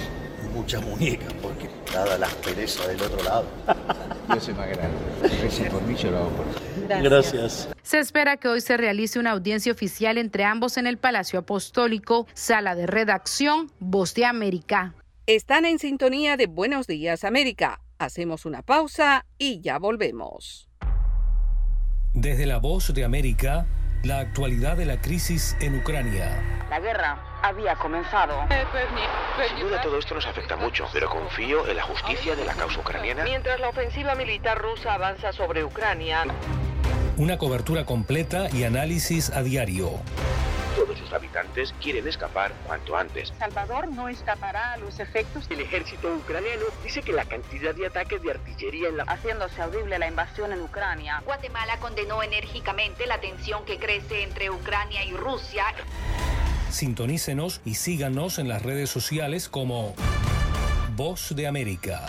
Muchas 0.53 0.83
muñecas, 0.83 1.33
porque 1.41 1.71
dada 1.95 2.19
la 2.19 2.27
aspereza 2.27 2.87
del 2.89 3.01
otro 3.01 3.23
lado. 3.23 3.47
Yo 4.29 4.41
soy 4.41 4.55
más 4.55 4.69
grande. 4.69 4.99
Gracias 5.41 5.73
por 5.73 5.83
mí, 5.83 5.95
yo 5.95 6.11
lo 6.11 6.19
hago 6.19 6.31
por 6.31 6.47
Gracias. 6.89 7.33
Gracias. 7.33 7.69
Se 7.83 8.01
espera 8.01 8.37
que 8.37 8.49
hoy 8.49 8.61
se 8.61 8.77
realice 8.77 9.21
una 9.21 9.31
audiencia 9.31 9.71
oficial 9.71 10.19
entre 10.19 10.45
ambos 10.45 10.77
en 10.77 10.89
el 10.89 10.99
Palacio 10.99 11.39
Apostólico, 11.39 12.27
sala 12.35 12.75
de 12.75 12.87
redacción, 12.87 13.71
Voz 13.79 14.15
de 14.15 14.25
América. 14.25 14.95
Están 15.27 15.65
en 15.67 15.79
sintonía 15.79 16.37
de 16.37 16.49
Buenos 16.49 16.89
Días 16.89 17.23
América. 17.23 17.82
Hacemos 18.03 18.47
una 18.47 18.63
pausa 18.63 19.27
y 19.39 19.61
ya 19.61 19.79
volvemos. 19.79 20.69
Desde 22.15 22.47
la 22.47 22.59
voz 22.59 22.93
de 22.93 23.05
América, 23.05 23.69
la 24.03 24.19
actualidad 24.19 24.77
de 24.77 24.87
la 24.87 25.01
crisis 25.01 25.57
en 25.61 25.79
Ucrania. 25.79 26.67
La 26.69 26.81
guerra 26.81 27.32
había 27.43 27.75
comenzado. 27.77 28.35
Sin 29.49 29.61
duda 29.61 29.81
todo 29.81 29.99
esto 29.99 30.15
nos 30.15 30.27
afecta 30.27 30.57
mucho, 30.57 30.87
pero 30.93 31.09
confío 31.09 31.67
en 31.67 31.77
la 31.77 31.83
justicia 31.83 32.37
de 32.37 32.45
la 32.45 32.55
causa 32.55 32.81
ucraniana. 32.81 33.25
Mientras 33.25 33.61
la 33.61 33.69
ofensiva 33.69 34.15
militar 34.15 34.59
rusa 34.59 34.95
avanza 34.95 35.33
sobre 35.33 35.65
Ucrania. 35.65 36.25
Una 37.17 37.39
cobertura 37.39 37.85
completa 37.85 38.49
y 38.53 38.65
análisis 38.65 39.31
a 39.31 39.43
diario. 39.43 40.01
Todos 40.75 40.97
sus 40.99 41.13
habitantes 41.13 41.75
quieren 41.83 42.09
escapar 42.09 42.51
cuanto 42.67 42.97
antes. 42.97 43.31
Salvador 43.39 43.89
no 43.89 44.09
escapará 44.09 44.73
a 44.73 44.77
los 44.79 44.99
efectos. 45.01 45.47
El 45.51 45.61
ejército 45.61 46.15
ucraniano 46.15 46.65
dice 46.83 47.03
que 47.03 47.13
la 47.13 47.27
cantidad 47.27 47.75
de 47.75 47.87
ataques 47.87 48.23
de 48.23 48.31
artillería 48.31 48.89
en 48.89 48.97
la... 48.97 49.05
Haciéndose 49.05 49.61
audible 49.61 49.99
la 49.99 50.09
invasión 50.09 50.51
en 50.53 50.63
Ucrania. 50.63 51.23
Guatemala 51.27 51.77
condenó 51.79 52.23
enérgicamente 52.23 53.07
la 53.07 53.19
tensión 53.19 53.67
que 53.67 53.79
crece 53.79 54.23
entre 54.23 54.49
Ucrania 54.49 55.05
y 55.05 55.13
Rusia. 55.13 55.67
Sintonícenos 56.73 57.61
y 57.67 57.75
síganos 57.75 58.39
en 58.39 58.49
las 58.49 58.63
redes 58.63 58.89
sociales 58.89 59.51
como 59.51 59.95
Voz 60.97 61.35
de 61.37 61.47
América. 61.47 62.07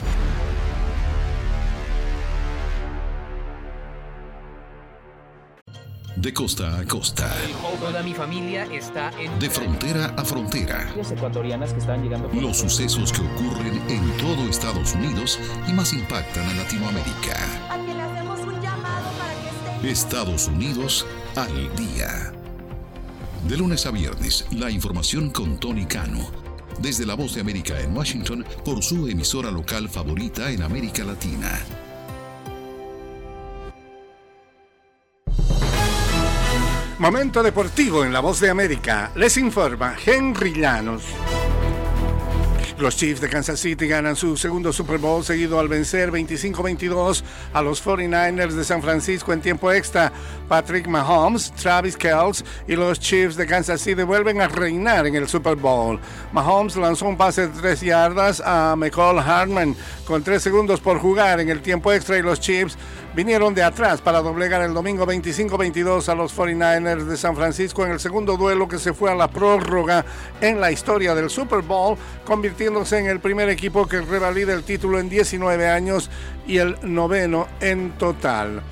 De 6.15 6.34
costa 6.34 6.80
a 6.80 6.86
costa. 6.86 7.30
Toda 7.78 8.02
mi 8.04 8.13
familia 8.13 8.63
está 8.71 9.12
en... 9.19 9.38
De 9.38 9.49
frontera 9.49 10.13
a 10.15 10.23
frontera. 10.23 10.89
ecuatorianas 11.12 11.73
que 11.73 11.80
están 11.80 12.02
llegando... 12.02 12.30
Los 12.34 12.60
sucesos 12.60 13.12
que 13.12 13.19
ocurren 13.19 13.82
en 13.89 14.17
todo 14.17 14.47
Estados 14.47 14.93
Unidos 14.93 15.39
y 15.67 15.73
más 15.73 15.91
impactan 15.91 16.47
a 16.47 16.54
Latinoamérica. 16.54 17.36
Aquí 17.69 17.93
le 17.93 18.02
hacemos 18.02 18.39
un 18.39 18.62
llamado 18.62 19.12
para 19.17 19.34
que 19.34 19.49
estén... 19.49 19.89
Estados 19.89 20.47
Unidos 20.47 21.06
al 21.36 21.76
día. 21.76 22.32
De 23.47 23.58
lunes 23.58 23.86
a 23.86 23.91
viernes, 23.91 24.45
la 24.51 24.71
información 24.71 25.29
con 25.29 25.60
Tony 25.60 25.86
Cano. 25.86 26.32
Desde 26.79 27.06
la 27.06 27.13
voz 27.13 27.36
de 27.36 27.41
América 27.41 27.77
en 27.82 27.95
Washington 27.95 28.45
por 28.63 28.82
su 28.82 29.08
emisora 29.10 29.51
local 29.51 29.89
favorita 29.89 30.49
en 30.49 30.62
América 30.63 31.03
Latina. 31.03 31.51
Momento 36.99 37.43
deportivo 37.43 38.06
en 38.06 38.13
La 38.13 38.21
Voz 38.21 38.39
de 38.39 38.49
América. 38.49 39.12
Les 39.15 39.36
informa 39.36 39.97
Henry 40.06 40.53
Llanos. 40.53 41.03
Los 42.79 42.97
Chiefs 42.97 43.21
de 43.21 43.29
Kansas 43.29 43.59
City 43.59 43.88
ganan 43.88 44.15
su 44.15 44.36
segundo 44.36 44.73
Super 44.73 44.97
Bowl 44.97 45.23
seguido 45.23 45.59
al 45.59 45.67
vencer 45.67 46.12
25-22 46.12 47.23
a 47.53 47.62
los 47.62 47.86
49ers 47.86 48.53
de 48.53 48.63
San 48.63 48.81
Francisco 48.81 49.31
en 49.31 49.41
tiempo 49.41 49.71
extra. 49.71 50.12
Patrick 50.49 50.88
Mahomes, 50.88 51.51
Travis 51.53 51.95
Kells 51.95 52.43
y 52.67 52.75
los 52.75 52.99
Chiefs 52.99 53.36
de 53.36 53.45
Kansas 53.45 53.79
City 53.79 54.01
vuelven 54.01 54.41
a 54.41 54.47
reinar 54.47 55.05
en 55.05 55.15
el 55.15 55.27
Super 55.27 55.55
Bowl. 55.55 55.99
Mahomes 56.31 56.75
lanzó 56.75 57.05
un 57.05 57.15
pase 57.15 57.47
de 57.47 57.62
tres 57.62 57.81
yardas 57.81 58.41
a 58.43 58.75
McCall 58.75 59.19
Hartman 59.19 59.75
con 60.05 60.23
tres 60.23 60.41
segundos 60.41 60.79
por 60.79 60.97
jugar 60.99 61.39
en 61.39 61.49
el 61.49 61.62
tiempo 61.62 61.93
extra 61.93 62.17
y 62.17 62.23
los 62.23 62.39
Chiefs 62.39 62.75
vinieron 63.15 63.54
de 63.54 63.63
atrás 63.63 64.02
para 64.02 64.21
doblegar 64.21 64.62
el 64.62 64.73
domingo 64.73 65.06
25-22 65.06 66.08
a 66.10 66.15
los 66.15 66.36
49ers 66.36 67.06
de 67.06 67.17
San 67.17 67.36
Francisco 67.36 67.86
en 67.86 67.91
el 67.91 67.99
segundo 67.99 68.38
duelo 68.38 68.67
que 68.67 68.80
se 68.80 68.93
fue 68.93 69.12
a 69.12 69.15
la 69.15 69.28
prórroga 69.28 70.06
en 70.41 70.60
la 70.60 70.71
historia 70.71 71.13
del 71.15 71.30
Super 71.30 71.62
Bowl, 71.62 71.97
convirtiéndose 72.26 72.97
en 72.97 73.08
el 73.08 73.19
primer 73.19 73.49
equipo 73.49 73.88
que 73.88 74.02
revalida 74.02 74.54
el 74.54 74.63
título 74.63 74.99
en 74.99 75.10
19 75.10 75.69
años 75.69 76.10
y 76.47 76.58
el 76.58 76.78
noveno 76.84 77.47
en 77.60 77.91
total 77.97 78.63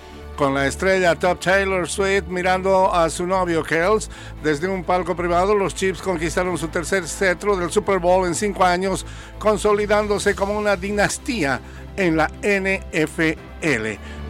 con 0.42 0.56
la 0.56 0.66
estrella 0.66 1.14
Top 1.14 1.40
Taylor 1.40 1.88
Swift 1.88 2.24
mirando 2.28 2.92
a 2.92 3.12
su 3.12 3.28
novio 3.28 3.62
Kells. 3.62 4.10
Desde 4.42 4.68
un 4.68 4.84
palco 4.84 5.16
privado, 5.16 5.54
los 5.54 5.76
Chiefs 5.76 6.02
conquistaron 6.02 6.58
su 6.58 6.70
tercer 6.70 7.08
cetro 7.08 7.56
del 7.56 7.70
Super 7.70 8.00
Bowl 8.00 8.26
en 8.26 8.34
cinco 8.34 8.64
años, 8.64 9.06
consolidándose 9.38 10.34
como 10.34 10.58
una 10.58 10.76
dinastía 10.76 11.60
en 11.96 12.18
la 12.18 12.32
NFL. 12.42 13.51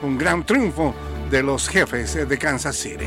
Un 0.04 0.18
gran 0.18 0.46
triunfo 0.46 0.94
de 1.30 1.42
los 1.42 1.70
jefes 1.70 2.28
de 2.28 2.38
Kansas 2.38 2.76
City. 2.76 3.06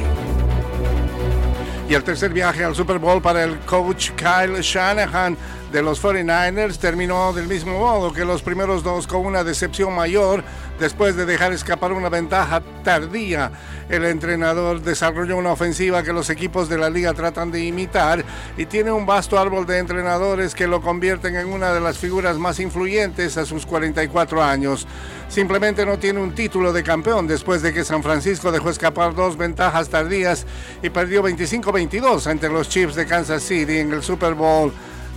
Y 1.86 1.92
el 1.92 2.02
tercer 2.02 2.32
viaje 2.32 2.64
al 2.64 2.74
Super 2.74 2.98
Bowl 2.98 3.20
para 3.20 3.44
el 3.44 3.58
coach 3.60 4.12
Kyle 4.12 4.58
Shanahan 4.62 5.36
de 5.70 5.82
los 5.82 6.02
49ers 6.02 6.78
terminó 6.78 7.34
del 7.34 7.46
mismo 7.46 7.78
modo 7.78 8.10
que 8.10 8.24
los 8.24 8.40
primeros 8.40 8.82
dos 8.82 9.06
con 9.06 9.26
una 9.26 9.44
decepción 9.44 9.94
mayor 9.94 10.42
después 10.78 11.16
de 11.16 11.26
dejar 11.26 11.52
escapar 11.52 11.92
una 11.92 12.08
ventaja 12.08 12.62
tardía. 12.82 13.52
El 13.88 14.04
entrenador 14.04 14.80
desarrolló 14.80 15.36
una 15.36 15.52
ofensiva 15.52 16.02
que 16.02 16.12
los 16.12 16.30
equipos 16.30 16.68
de 16.68 16.78
la 16.78 16.90
liga 16.90 17.12
tratan 17.12 17.50
de 17.50 17.64
imitar 17.64 18.24
y 18.56 18.66
tiene 18.66 18.90
un 18.90 19.06
vasto 19.06 19.38
árbol 19.38 19.66
de 19.66 19.78
entrenadores 19.78 20.54
que 20.54 20.66
lo 20.66 20.80
convierten 20.80 21.36
en 21.36 21.48
una 21.48 21.72
de 21.72 21.80
las 21.80 21.98
figuras 21.98 22.38
más 22.38 22.60
influyentes 22.60 23.36
a 23.36 23.44
sus 23.44 23.66
44 23.66 24.42
años. 24.42 24.86
Simplemente 25.28 25.84
no 25.84 25.98
tiene 25.98 26.20
un 26.20 26.34
título 26.34 26.72
de 26.72 26.82
campeón 26.82 27.26
después 27.26 27.62
de 27.62 27.72
que 27.72 27.84
San 27.84 28.02
Francisco 28.02 28.52
dejó 28.52 28.70
escapar 28.70 29.14
dos 29.14 29.36
ventajas 29.36 29.88
tardías 29.88 30.46
y 30.82 30.90
perdió 30.90 31.22
25-22 31.22 32.26
ante 32.26 32.48
los 32.48 32.68
Chiefs 32.68 32.94
de 32.94 33.06
Kansas 33.06 33.42
City 33.42 33.78
en 33.78 33.92
el 33.92 34.02
Super 34.02 34.34
Bowl 34.34 34.72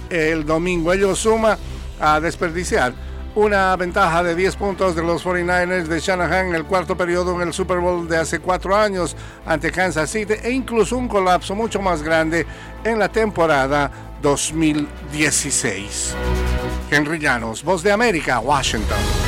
el 0.09 0.45
domingo. 0.45 0.93
Ello 0.93 1.15
suma 1.15 1.57
a 1.99 2.19
desperdiciar 2.19 3.06
una 3.37 3.75
ventaja 3.75 4.23
de 4.23 4.33
10 4.33 4.55
puntos 4.55 4.95
de 4.95 5.03
los 5.03 5.23
49ers 5.23 5.83
de 5.83 5.99
Shanahan 5.99 6.47
en 6.47 6.55
el 6.55 6.65
cuarto 6.65 6.97
periodo 6.97 7.39
en 7.39 7.47
el 7.47 7.53
Super 7.53 7.77
Bowl 7.77 8.07
de 8.07 8.17
hace 8.17 8.39
cuatro 8.39 8.75
años 8.75 9.15
ante 9.45 9.71
Kansas 9.71 10.09
City 10.09 10.33
e 10.41 10.49
incluso 10.49 10.97
un 10.97 11.07
colapso 11.07 11.53
mucho 11.53 11.79
más 11.79 12.01
grande 12.01 12.47
en 12.83 12.97
la 12.97 13.09
temporada 13.09 13.91
2016. 14.23 16.15
Henry 16.89 17.19
Llanos, 17.19 17.63
Voz 17.63 17.83
de 17.83 17.91
América, 17.91 18.39
Washington. 18.39 19.26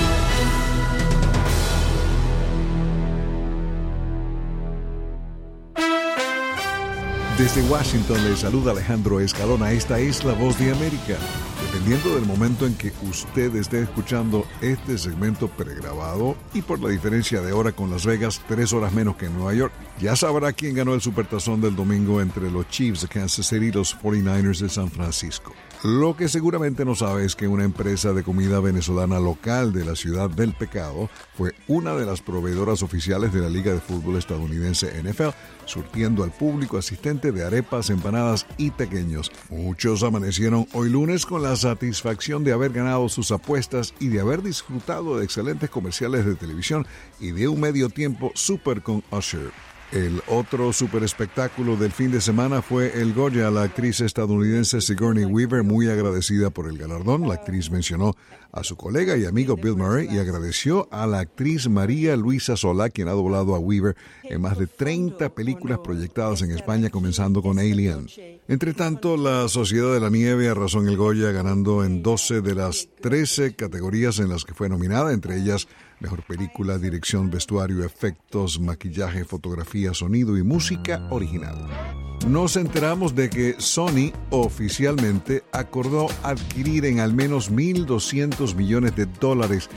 Desde 7.40 7.62
Washington 7.70 8.22
le 8.26 8.36
saluda 8.36 8.72
Alejandro 8.72 9.22
Escalona. 9.22 9.72
Esta 9.72 9.98
es 9.98 10.26
la 10.26 10.34
voz 10.34 10.60
de 10.60 10.74
América. 10.74 11.16
Dependiendo 11.72 12.16
del 12.16 12.26
momento 12.26 12.68
en 12.68 12.76
que 12.76 12.92
usted 13.10 13.56
esté 13.56 13.82
escuchando 13.82 14.46
este 14.60 14.98
segmento 14.98 15.48
pregrabado 15.48 16.36
y 16.54 16.62
por 16.62 16.82
la 16.82 16.90
diferencia 16.90 17.40
de 17.40 17.54
hora 17.54 17.72
con 17.72 17.90
Las 17.92 18.06
Vegas, 18.06 18.42
tres 18.46 18.74
horas 18.74 18.92
menos 18.92 19.16
que 19.16 19.28
en 19.28 19.36
Nueva 19.36 19.54
York, 19.54 19.72
ya 20.02 20.18
sabrá 20.18 20.52
quién 20.52 20.76
ganó 20.76 20.94
el 20.94 21.00
supertazón 21.00 21.62
del 21.62 21.78
domingo 21.78 22.20
entre 22.20 22.52
los 22.52 22.68
Chiefs 22.68 23.04
de 23.04 23.08
Kansas 23.08 23.48
City 23.48 23.68
y 23.68 23.72
los 23.72 23.98
49ers 23.98 24.60
de 24.60 24.68
San 24.68 24.92
Francisco. 24.92 25.54
Lo 25.84 26.18
que 26.18 26.28
seguramente 26.28 26.84
no 26.84 26.94
sabe 26.94 27.24
es 27.24 27.38
que 27.38 27.48
una 27.48 27.64
empresa 27.64 28.12
de 28.12 28.22
comida 28.22 28.60
venezolana 28.60 29.18
local 29.18 29.72
de 29.72 29.86
la 29.86 29.96
ciudad 29.96 30.30
del 30.30 30.54
pecado 30.54 31.10
fue 31.36 31.54
una 31.70 31.96
de 31.96 32.06
las 32.06 32.20
proveedoras 32.20 32.84
oficiales 32.84 33.32
de 33.32 33.40
la 33.40 33.48
Liga 33.48 33.74
de 33.74 33.80
Fútbol 33.80 34.18
estadounidense 34.18 35.02
NFL, 35.02 35.30
surtiendo 35.64 36.26
al 36.26 36.32
público 36.32 36.78
asistente 36.78 37.32
de 37.32 37.46
arepas, 37.46 37.90
empanadas 37.90 38.46
y 38.58 38.72
pequeños. 38.72 39.32
Muchos 39.50 40.04
amanecieron 40.04 40.68
hoy 40.74 40.90
lunes 40.90 41.26
con 41.26 41.44
la 41.44 41.56
satisfacción 41.56 42.44
de 42.44 42.52
haber 42.52 42.74
ganado 42.74 43.08
sus 43.08 43.32
apuestas 43.32 43.94
y 44.02 44.10
de 44.10 44.20
haber 44.20 44.42
disfrutado 44.42 45.18
de 45.18 45.24
excelentes 45.24 45.70
comerciales 45.70 46.26
de 46.26 46.36
televisión 46.36 46.86
y 47.22 47.32
de 47.32 47.48
un 47.48 47.62
medio 47.62 47.88
tiempo 47.88 48.34
súper 48.36 48.82
con 48.82 49.02
Usher. 49.12 49.54
El 49.92 50.22
otro 50.28 50.72
super 50.72 51.04
espectáculo 51.04 51.76
del 51.76 51.92
fin 51.92 52.12
de 52.12 52.22
semana 52.22 52.62
fue 52.62 53.02
el 53.02 53.12
Goya. 53.12 53.50
La 53.50 53.64
actriz 53.64 54.02
estadounidense 54.02 54.82
Sigourney 54.82 55.26
Weaver, 55.26 55.64
muy 55.64 55.90
agradecida 55.90 56.52
por 56.52 56.70
el 56.70 56.78
galardón, 56.78 57.28
la 57.28 57.34
actriz 57.34 57.72
mencionó 57.72 58.16
a 58.52 58.64
su 58.64 58.76
colega 58.76 59.18
y 59.18 59.26
amigo 59.26 59.56
Bill 59.56 59.76
Murray 59.76 60.08
y 60.12 60.20
agradeció 60.20 60.88
a 60.92 61.08
la 61.08 61.20
actriz 61.20 61.68
María 61.68 62.16
Luisa 62.16 62.56
Sola, 62.56 62.92
quien 62.92 63.08
ha 63.08 63.14
doblado 63.14 63.56
a 63.56 63.60
Weaver 63.60 63.96
en 64.24 64.42
más 64.42 64.60
de 64.60 64.68
30 64.68 65.30
películas 65.30 65.80
proyectadas 65.84 66.44
en 66.44 66.52
España, 66.52 66.92
comenzando 66.92 67.42
con 67.42 67.58
Alien. 67.58 68.08
Entre 68.48 68.76
tanto, 68.76 69.18
la 69.18 69.48
Sociedad 69.48 69.92
de 69.92 70.00
la 70.00 70.12
Nieve 70.12 70.50
arrasó 70.50 70.82
en 70.82 70.90
el 70.90 70.98
Goya, 70.98 71.32
ganando 71.32 71.84
en 71.84 72.04
12 72.04 72.42
de 72.42 72.54
las 72.54 72.90
13 73.02 73.56
categorías 73.56 74.20
en 74.20 74.30
las 74.30 74.46
que 74.46 74.54
fue 74.54 74.70
nominada, 74.70 75.14
entre 75.14 75.38
ellas 75.38 75.68
Mejor 76.00 76.24
película, 76.24 76.78
dirección, 76.78 77.30
vestuario, 77.30 77.84
efectos, 77.84 78.60
maquillaje, 78.60 79.26
fotografía, 79.26 79.94
sonido 79.94 80.38
y 80.38 80.44
música 80.44 81.06
original. 81.10 81.58
Nos 82.28 82.56
enteramos 82.56 83.16
de 83.16 83.30
que 83.30 83.56
Sony 83.60 84.12
oficialmente 84.30 85.44
acordó 85.52 86.08
adquirir 86.24 86.86
en 86.86 87.00
al 87.00 87.14
menos 87.14 87.52
1.200 87.52 88.56
millones 88.56 88.96
de 88.96 89.06
dólares 89.06 89.70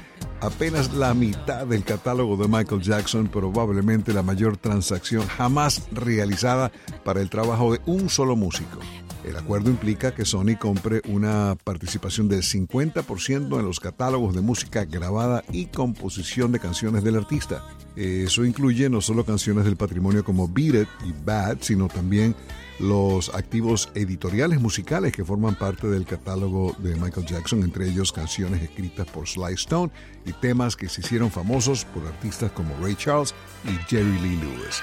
apenas 0.43 0.93
la 0.93 1.15
mitad 1.15 1.67
del 1.67 1.85
catálogo 1.85 2.37
de 2.37 2.49
Michael 2.49 2.83
Jackson, 2.83 3.29
probablemente 3.29 4.13
la 4.13 4.23
mayor 4.23 4.57
transacción 4.57 5.27
jamás 5.27 5.87
realizada 5.93 6.73
para 7.05 7.21
el 7.21 7.31
trabajo 7.31 7.73
de 7.73 7.81
un 7.87 8.09
solo 8.09 8.35
músico. 8.35 8.81
El 9.25 9.37
acuerdo 9.37 9.71
implica 9.71 10.13
que 10.13 10.25
Sony 10.25 10.57
compre 10.59 11.01
una 11.07 11.57
participación 11.63 12.29
del 12.29 12.43
50% 12.43 13.59
en 13.59 13.65
los 13.65 13.79
catálogos 13.79 14.35
de 14.35 14.41
música 14.41 14.85
grabada 14.85 15.45
y 15.53 15.67
composición 15.67 16.51
de 16.51 16.59
canciones 16.59 17.05
del 17.05 17.17
artista. 17.17 17.65
Eso 17.95 18.45
incluye 18.45 18.91
no 18.91 19.01
solo 19.01 19.25
canciones 19.25 19.65
del 19.65 19.77
patrimonio 19.77 20.25
como 20.25 20.49
Beat 20.49 20.75
It 20.75 20.89
y 21.07 21.15
Bad, 21.25 21.59
sino 21.61 21.87
también 21.87 22.35
los 22.79 23.35
activos 23.35 23.91
editoriales 23.95 24.61
musicales 24.61 25.13
que 25.13 25.25
forman 25.25 25.55
parte 25.55 25.89
del 25.89 26.05
catálogo 26.05 26.75
de 26.79 26.97
Michael 26.97 27.27
Jackson, 27.27 27.63
entre 27.63 27.89
ellos 27.89 28.13
canciones 28.13 28.63
escritas 28.63 29.07
por 29.07 29.29
Sly 29.29 29.55
Stone 29.55 29.93
y 30.25 30.33
temas 30.33 30.77
que 30.77 30.89
se 30.89 31.01
hicieron 31.01 31.31
famosos 31.31 31.85
por 31.85 32.07
artistas 32.07 32.53
como 32.53 32.77
Ray 32.81 32.97
Charles 32.97 33.35
y 33.65 33.77
Jerry 33.89 34.19
Lee 34.19 34.37
Lewis. 34.37 34.83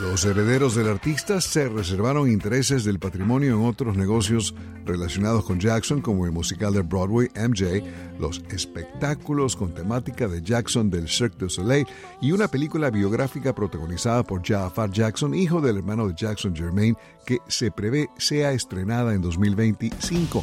Los 0.00 0.24
herederos 0.24 0.74
del 0.74 0.88
artista 0.88 1.40
se 1.42 1.68
reservaron 1.68 2.30
intereses 2.30 2.82
del 2.82 2.98
patrimonio 2.98 3.54
en 3.54 3.66
otros 3.66 3.94
negocios 3.94 4.54
relacionados 4.86 5.44
con 5.44 5.60
Jackson, 5.60 6.00
como 6.00 6.24
el 6.24 6.32
musical 6.32 6.72
de 6.72 6.80
Broadway 6.80 7.28
MJ, 7.34 7.84
los 8.18 8.42
espectáculos 8.50 9.54
con 9.54 9.74
temática 9.74 10.28
de 10.28 10.40
Jackson 10.40 10.88
del 10.88 11.08
Cirque 11.08 11.36
du 11.40 11.50
Soleil 11.50 11.86
y 12.22 12.32
una 12.32 12.48
película 12.48 12.90
biográfica 12.90 13.54
protagonizada 13.54 14.22
por 14.22 14.42
Jafar 14.42 14.90
Jackson, 14.90 15.34
hijo 15.34 15.60
del 15.60 15.76
hermano 15.76 16.08
de 16.08 16.14
Jackson 16.16 16.56
Germain, 16.56 16.96
que 17.26 17.38
se 17.46 17.70
prevé 17.70 18.08
sea 18.16 18.52
estrenada 18.52 19.12
en 19.12 19.20
2025. 19.20 20.42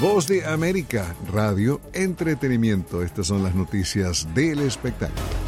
Voz 0.00 0.26
de 0.26 0.46
América, 0.46 1.14
radio, 1.32 1.80
entretenimiento. 1.92 3.02
Estas 3.02 3.26
son 3.26 3.42
las 3.42 3.54
noticias 3.54 4.26
del 4.34 4.60
espectáculo. 4.60 5.47